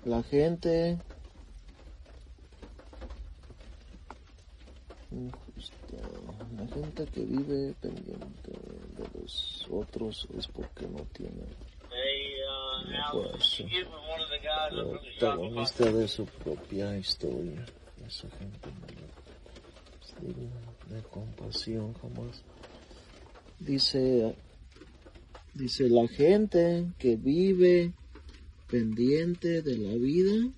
la 0.09 0.22
gente 0.22 0.98
Injusta. 5.11 5.96
La 6.56 6.66
gente 6.66 7.06
que 7.06 7.24
vive 7.24 7.74
pendiente 7.80 8.52
de 8.96 9.20
los 9.20 9.66
otros 9.70 10.28
es 10.36 10.46
porque 10.48 10.86
no 10.86 11.00
tiene 11.12 11.46
fuerza. 13.11 13.64
Protagonista 15.18 15.90
de 15.90 16.09
su 16.09 16.26
propia 16.26 16.98
historia. 16.98 17.64
Esa 18.06 18.28
gente 18.30 18.70
no 18.70 18.86
de 20.94 21.02
compasión 21.02 21.94
jamás. 21.94 22.44
Dice, 23.59 24.36
dice 25.54 25.88
la 25.88 26.06
gente 26.09 26.86
que 26.98 27.16
vive 27.16 27.92
pendiente 28.68 29.62
de 29.62 29.78
la 29.78 29.94
vida 29.94 30.50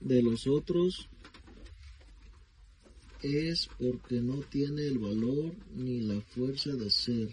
de 0.00 0.22
los 0.22 0.46
otros 0.46 1.08
es 3.22 3.68
porque 3.78 4.20
no 4.20 4.42
tiene 4.42 4.86
el 4.86 4.98
valor 4.98 5.54
ni 5.74 6.00
la 6.00 6.20
fuerza 6.20 6.70
de 6.70 6.90
ser 6.90 7.30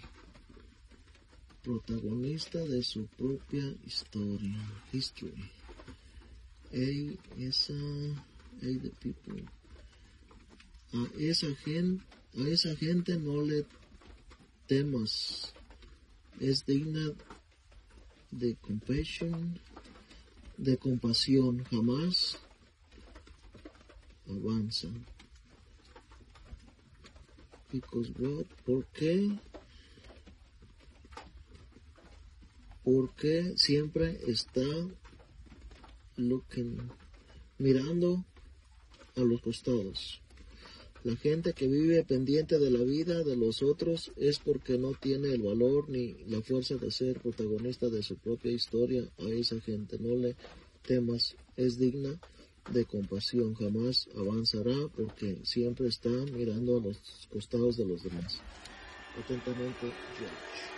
protagonista 1.61 2.59
de 2.59 2.81
su 2.83 3.07
propia 3.07 3.75
historia. 3.85 4.57
History. 4.93 5.51
Ey, 6.71 7.17
esa, 7.37 7.73
ey, 8.61 8.77
the 8.77 8.91
people. 8.99 9.43
A 10.93 11.07
esa 11.19 11.53
gente, 11.55 12.03
a 12.37 12.47
esa 12.47 12.75
gente 12.75 13.17
no 13.17 13.41
le 13.41 13.65
temas. 14.67 15.53
Es 16.39 16.65
digna 16.65 17.11
de 18.39 18.55
compasión, 18.55 19.57
de 20.57 20.77
compasión, 20.77 21.63
jamás 21.65 22.37
avanza. 24.27 24.89
Because 27.71 28.11
what? 28.19 28.45
¿Por 28.65 28.85
qué? 28.87 29.39
Porque 32.83 33.53
siempre 33.55 34.19
está 34.27 34.67
looking, 36.17 36.77
mirando 37.57 38.25
a 39.15 39.21
los 39.21 39.41
costados. 39.41 40.21
La 41.05 41.15
gente 41.17 41.53
que 41.53 41.67
vive 41.67 42.03
pendiente 42.03 42.57
de 42.57 42.71
la 42.71 42.83
vida 42.83 43.23
de 43.23 43.35
los 43.35 43.61
otros 43.61 44.11
es 44.17 44.39
porque 44.39 44.79
no 44.79 44.93
tiene 44.93 45.33
el 45.33 45.43
valor 45.43 45.87
ni 45.87 46.15
la 46.25 46.41
fuerza 46.41 46.77
de 46.77 46.89
ser 46.89 47.21
protagonista 47.21 47.89
de 47.89 48.01
su 48.01 48.17
propia 48.17 48.51
historia. 48.51 49.07
A 49.19 49.29
esa 49.29 49.61
gente 49.61 49.99
no 49.99 50.15
le 50.15 50.35
temas, 50.81 51.35
es 51.57 51.77
digna 51.77 52.19
de 52.71 52.85
compasión, 52.85 53.53
jamás 53.53 54.09
avanzará 54.15 54.87
porque 54.95 55.37
siempre 55.43 55.89
está 55.89 56.09
mirando 56.09 56.77
a 56.77 56.81
los 56.81 56.97
costados 57.29 57.77
de 57.77 57.85
los 57.85 58.01
demás. 58.01 58.41
Atentamente, 59.15 59.85
George. 60.17 60.74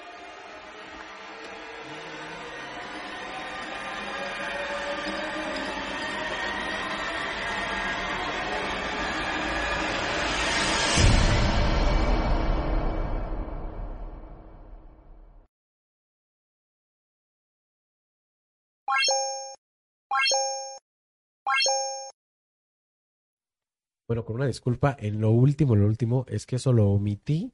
Bueno, 24.08 24.24
con 24.24 24.38
una 24.38 24.48
disculpa, 24.48 24.96
en 25.00 25.20
lo 25.20 25.32
último, 25.32 25.76
lo 25.76 25.86
último, 25.86 26.26
es 26.30 26.46
que 26.46 26.56
eso 26.56 26.72
lo 26.72 26.90
omití, 26.90 27.52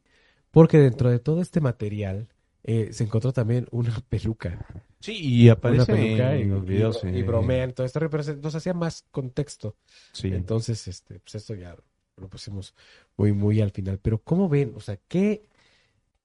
porque 0.52 0.78
dentro 0.78 1.10
de 1.10 1.20
todo 1.20 1.42
este 1.42 1.62
material 1.62 2.28
eh, 2.64 2.90
se 2.94 3.04
encontró 3.04 3.34
también 3.34 3.68
una 3.72 3.94
peluca. 4.10 4.66
Sí, 5.00 5.18
y 5.20 5.44
Una 5.46 5.54
aparece 5.54 5.94
peluca 5.94 6.38
y, 6.38 6.42
en 6.44 6.50
los 6.52 6.64
y 6.64 6.66
videos. 6.68 7.04
bro- 7.04 7.18
y 7.18 7.20
eh, 7.20 7.24
bromean, 7.24 7.74
todo 7.74 7.86
esto, 7.86 8.00
nos 8.42 8.56
hacía 8.56 8.74
más 8.74 9.06
contexto. 9.12 9.76
Sí. 10.14 10.30
Entonces, 10.30 10.88
este, 10.88 11.20
pues 11.20 11.36
esto 11.36 11.56
ya 11.56 11.76
lo 12.18 12.30
pusimos 12.30 12.74
muy, 13.18 13.34
muy 13.34 13.60
al 13.60 13.72
final. 13.72 14.00
Pero 14.00 14.20
¿cómo 14.20 14.48
ven? 14.48 14.74
O 14.76 14.80
sea, 14.80 14.98
¿qué, 15.08 15.50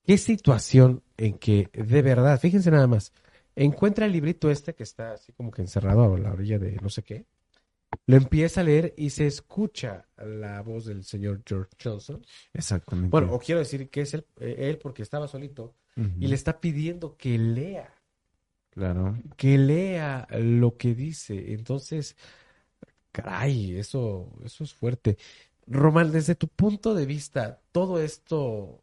qué 0.05 0.19
situación 0.19 1.03
en 1.17 1.39
que 1.39 1.71
de 1.73 2.03
verdad, 2.03 2.39
fíjense 2.41 2.71
nada 2.71 2.87
más, 2.87 3.13
encuentra 3.57 4.07
el 4.07 4.13
librito 4.13 4.51
este 4.51 4.75
que 4.75 4.83
está 4.83 5.13
así 5.13 5.33
como 5.33 5.51
que 5.51 5.63
encerrado 5.63 6.15
a 6.15 6.19
la 6.19 6.33
orilla 6.33 6.59
de 6.59 6.77
no 6.83 6.89
sé 6.91 7.03
qué, 7.03 7.27
lo 8.07 8.17
empieza 8.17 8.61
a 8.61 8.65
leer 8.65 8.95
y 8.97 9.11
se 9.11 9.27
escucha 9.27 10.07
la 10.17 10.63
voz 10.63 10.87
del 10.87 11.05
señor 11.05 11.43
George 11.47 11.71
Johnson. 11.83 12.25
Exactamente. 12.53 13.11
Bueno, 13.11 13.33
o 13.33 13.39
quiero 13.39 13.61
decir 13.61 13.89
que 13.91 14.03
es 14.03 14.15
él, 14.15 14.27
eh, 14.41 14.57
él 14.59 14.79
porque 14.79 15.03
estaba 15.03 15.29
solito 15.29 15.75
y 16.21 16.29
le 16.29 16.35
está 16.37 16.61
pidiendo 16.61 17.17
que 17.17 17.37
lea 17.39 17.93
Claro. 18.71 19.19
que 19.37 19.59
lea 19.59 20.29
lo 20.39 20.77
que 20.77 20.95
dice. 20.95 21.53
Entonces, 21.55 22.17
caray, 23.11 23.77
eso, 23.77 24.33
eso 24.45 24.63
es 24.63 24.73
fuerte. 24.73 25.19
Román, 25.67 26.13
desde 26.13 26.37
tu 26.37 26.47
punto 26.47 26.95
de 26.95 27.05
vista, 27.05 27.61
¿todo 27.73 28.01
esto 28.01 28.81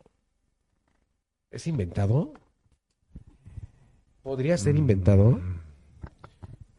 es 1.52 1.68
inventado? 1.68 2.34
¿Podría 4.22 4.58
ser 4.58 4.76
inventado? 4.76 5.32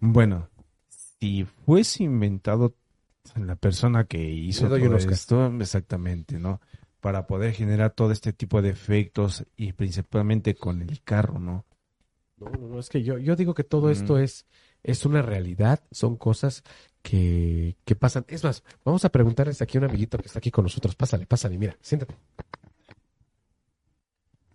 Mm. 0.00 0.12
Bueno, 0.12 0.50
si 1.20 1.44
fuese 1.44 2.04
inventado 2.04 2.74
la 3.34 3.56
persona 3.56 4.04
que 4.04 4.22
hizo 4.30 4.68
todo 4.68 4.96
esto, 4.96 5.46
exactamente, 5.60 6.38
¿no? 6.38 6.60
Para 7.00 7.26
poder 7.26 7.52
generar 7.52 7.90
todo 7.92 8.12
este 8.12 8.32
tipo 8.32 8.62
de 8.62 8.70
efectos 8.70 9.44
y 9.56 9.72
principalmente 9.72 10.54
con 10.54 10.82
el 10.82 11.02
carro, 11.02 11.38
¿no? 11.38 11.64
No, 12.38 12.50
no, 12.50 12.68
no, 12.68 12.78
es 12.78 12.88
que 12.88 13.02
yo, 13.02 13.18
yo 13.18 13.34
digo 13.34 13.54
que 13.54 13.64
todo 13.64 13.88
Mm. 13.88 13.92
esto 13.92 14.18
es, 14.18 14.46
es 14.82 15.06
una 15.06 15.22
realidad, 15.22 15.82
son 15.90 16.16
cosas 16.16 16.62
que, 17.02 17.76
que 17.84 17.96
pasan. 17.96 18.24
Es 18.28 18.44
más, 18.44 18.62
vamos 18.84 19.04
a 19.04 19.08
preguntarles 19.10 19.62
aquí 19.62 19.78
a 19.78 19.80
un 19.80 19.88
amiguito 19.88 20.18
que 20.18 20.26
está 20.26 20.38
aquí 20.38 20.50
con 20.50 20.64
nosotros. 20.64 20.94
Pásale, 20.96 21.26
pásale, 21.26 21.56
mira, 21.58 21.76
siéntate. 21.80 22.14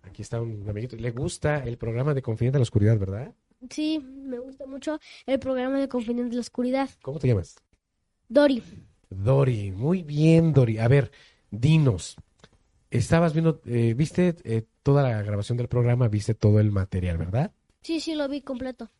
Aquí 0.02 0.22
está 0.22 0.40
un 0.40 0.68
amiguito. 0.68 0.96
Le 0.96 1.10
gusta 1.10 1.64
el 1.64 1.76
programa 1.78 2.14
de 2.14 2.22
Confidente 2.22 2.56
en 2.56 2.60
la 2.60 2.64
Oscuridad, 2.64 2.98
¿verdad? 2.98 3.34
Sí, 3.70 3.98
me 4.00 4.38
gusta 4.38 4.66
mucho 4.66 4.98
el 5.26 5.38
programa 5.38 5.78
de 5.78 5.88
Confidente 5.88 6.30
de 6.30 6.34
la 6.36 6.40
Oscuridad. 6.40 6.90
¿Cómo 7.02 7.18
te 7.18 7.28
llamas? 7.28 7.56
Dori, 8.28 8.62
Dori, 9.10 9.70
muy 9.70 10.02
bien, 10.02 10.52
Dori. 10.52 10.78
A 10.78 10.88
ver, 10.88 11.10
dinos. 11.50 12.16
Estabas 12.90 13.32
viendo, 13.32 13.60
eh, 13.66 13.94
viste 13.94 14.34
eh, 14.44 14.66
toda 14.82 15.02
la 15.02 15.22
grabación 15.22 15.56
del 15.56 15.68
programa, 15.68 16.08
viste 16.08 16.34
todo 16.34 16.60
el 16.60 16.70
material, 16.70 17.18
¿verdad? 17.18 17.52
sí, 17.80 18.00
sí, 18.00 18.14
lo 18.14 18.28
vi 18.28 18.42
completo. 18.42 18.90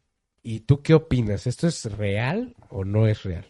¿Y 0.42 0.60
tú 0.60 0.82
qué 0.82 0.94
opinas? 0.94 1.46
¿Esto 1.46 1.68
es 1.68 1.84
real 1.84 2.56
o 2.70 2.84
no 2.84 3.06
es 3.06 3.22
real? 3.22 3.46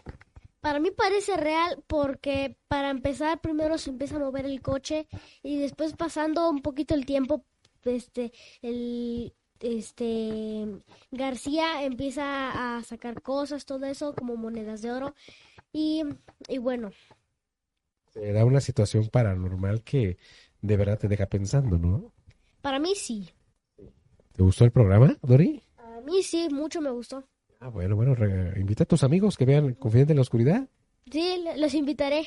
Para 0.61 0.79
mí 0.79 0.91
parece 0.91 1.37
real 1.37 1.83
porque 1.87 2.57
para 2.69 2.91
empezar 2.91 3.41
primero 3.41 3.79
se 3.79 3.91
empieza 3.91 4.17
a 4.17 4.21
mover 4.21 4.45
el 4.45 4.61
coche 4.61 5.09
y 5.43 5.59
después 5.59 5.95
pasando 5.95 6.51
un 6.51 6.61
poquito 6.61 6.95
el 6.95 7.07
tiempo, 7.07 7.45
este, 7.85 8.33
el, 8.61 9.33
este, 9.63 10.67
García 11.11 11.85
empieza 11.85 12.77
a 12.79 12.83
sacar 12.85 13.23
cosas, 13.23 13.65
todo 13.67 13.87
eso 13.87 14.15
como 14.15 14.37
monedas 14.37 14.83
de 14.83 14.93
oro 14.93 15.15
y, 15.73 16.03
y 16.49 16.59
bueno, 16.59 16.91
Será 18.13 18.45
una 18.45 18.61
situación 18.61 19.09
paranormal 19.09 19.83
que 19.83 20.17
de 20.61 20.77
verdad 20.77 20.99
te 20.99 21.09
deja 21.09 21.27
pensando, 21.27 21.79
¿no? 21.79 22.13
para 22.63 22.79
mí 22.79 22.95
sí, 22.95 23.29
¿Te 24.33 24.43
gustó 24.43 24.65
el 24.65 24.73
programa, 24.73 25.17
Dori? 25.23 25.63
a 25.77 26.01
mí 26.01 26.23
sí, 26.23 26.49
mucho 26.51 26.81
me 26.81 26.91
gustó. 26.91 27.25
Ah, 27.61 27.69
bueno, 27.69 27.95
bueno, 27.97 28.15
invita 28.57 28.85
a 28.85 28.87
tus 28.87 29.05
amigos 29.05 29.37
que 29.37 29.45
vean 29.45 29.75
Confidente 29.75 30.13
en 30.13 30.17
la 30.17 30.23
Oscuridad. 30.23 30.69
Sí, 31.11 31.45
los 31.57 31.75
invitaré. 31.75 32.27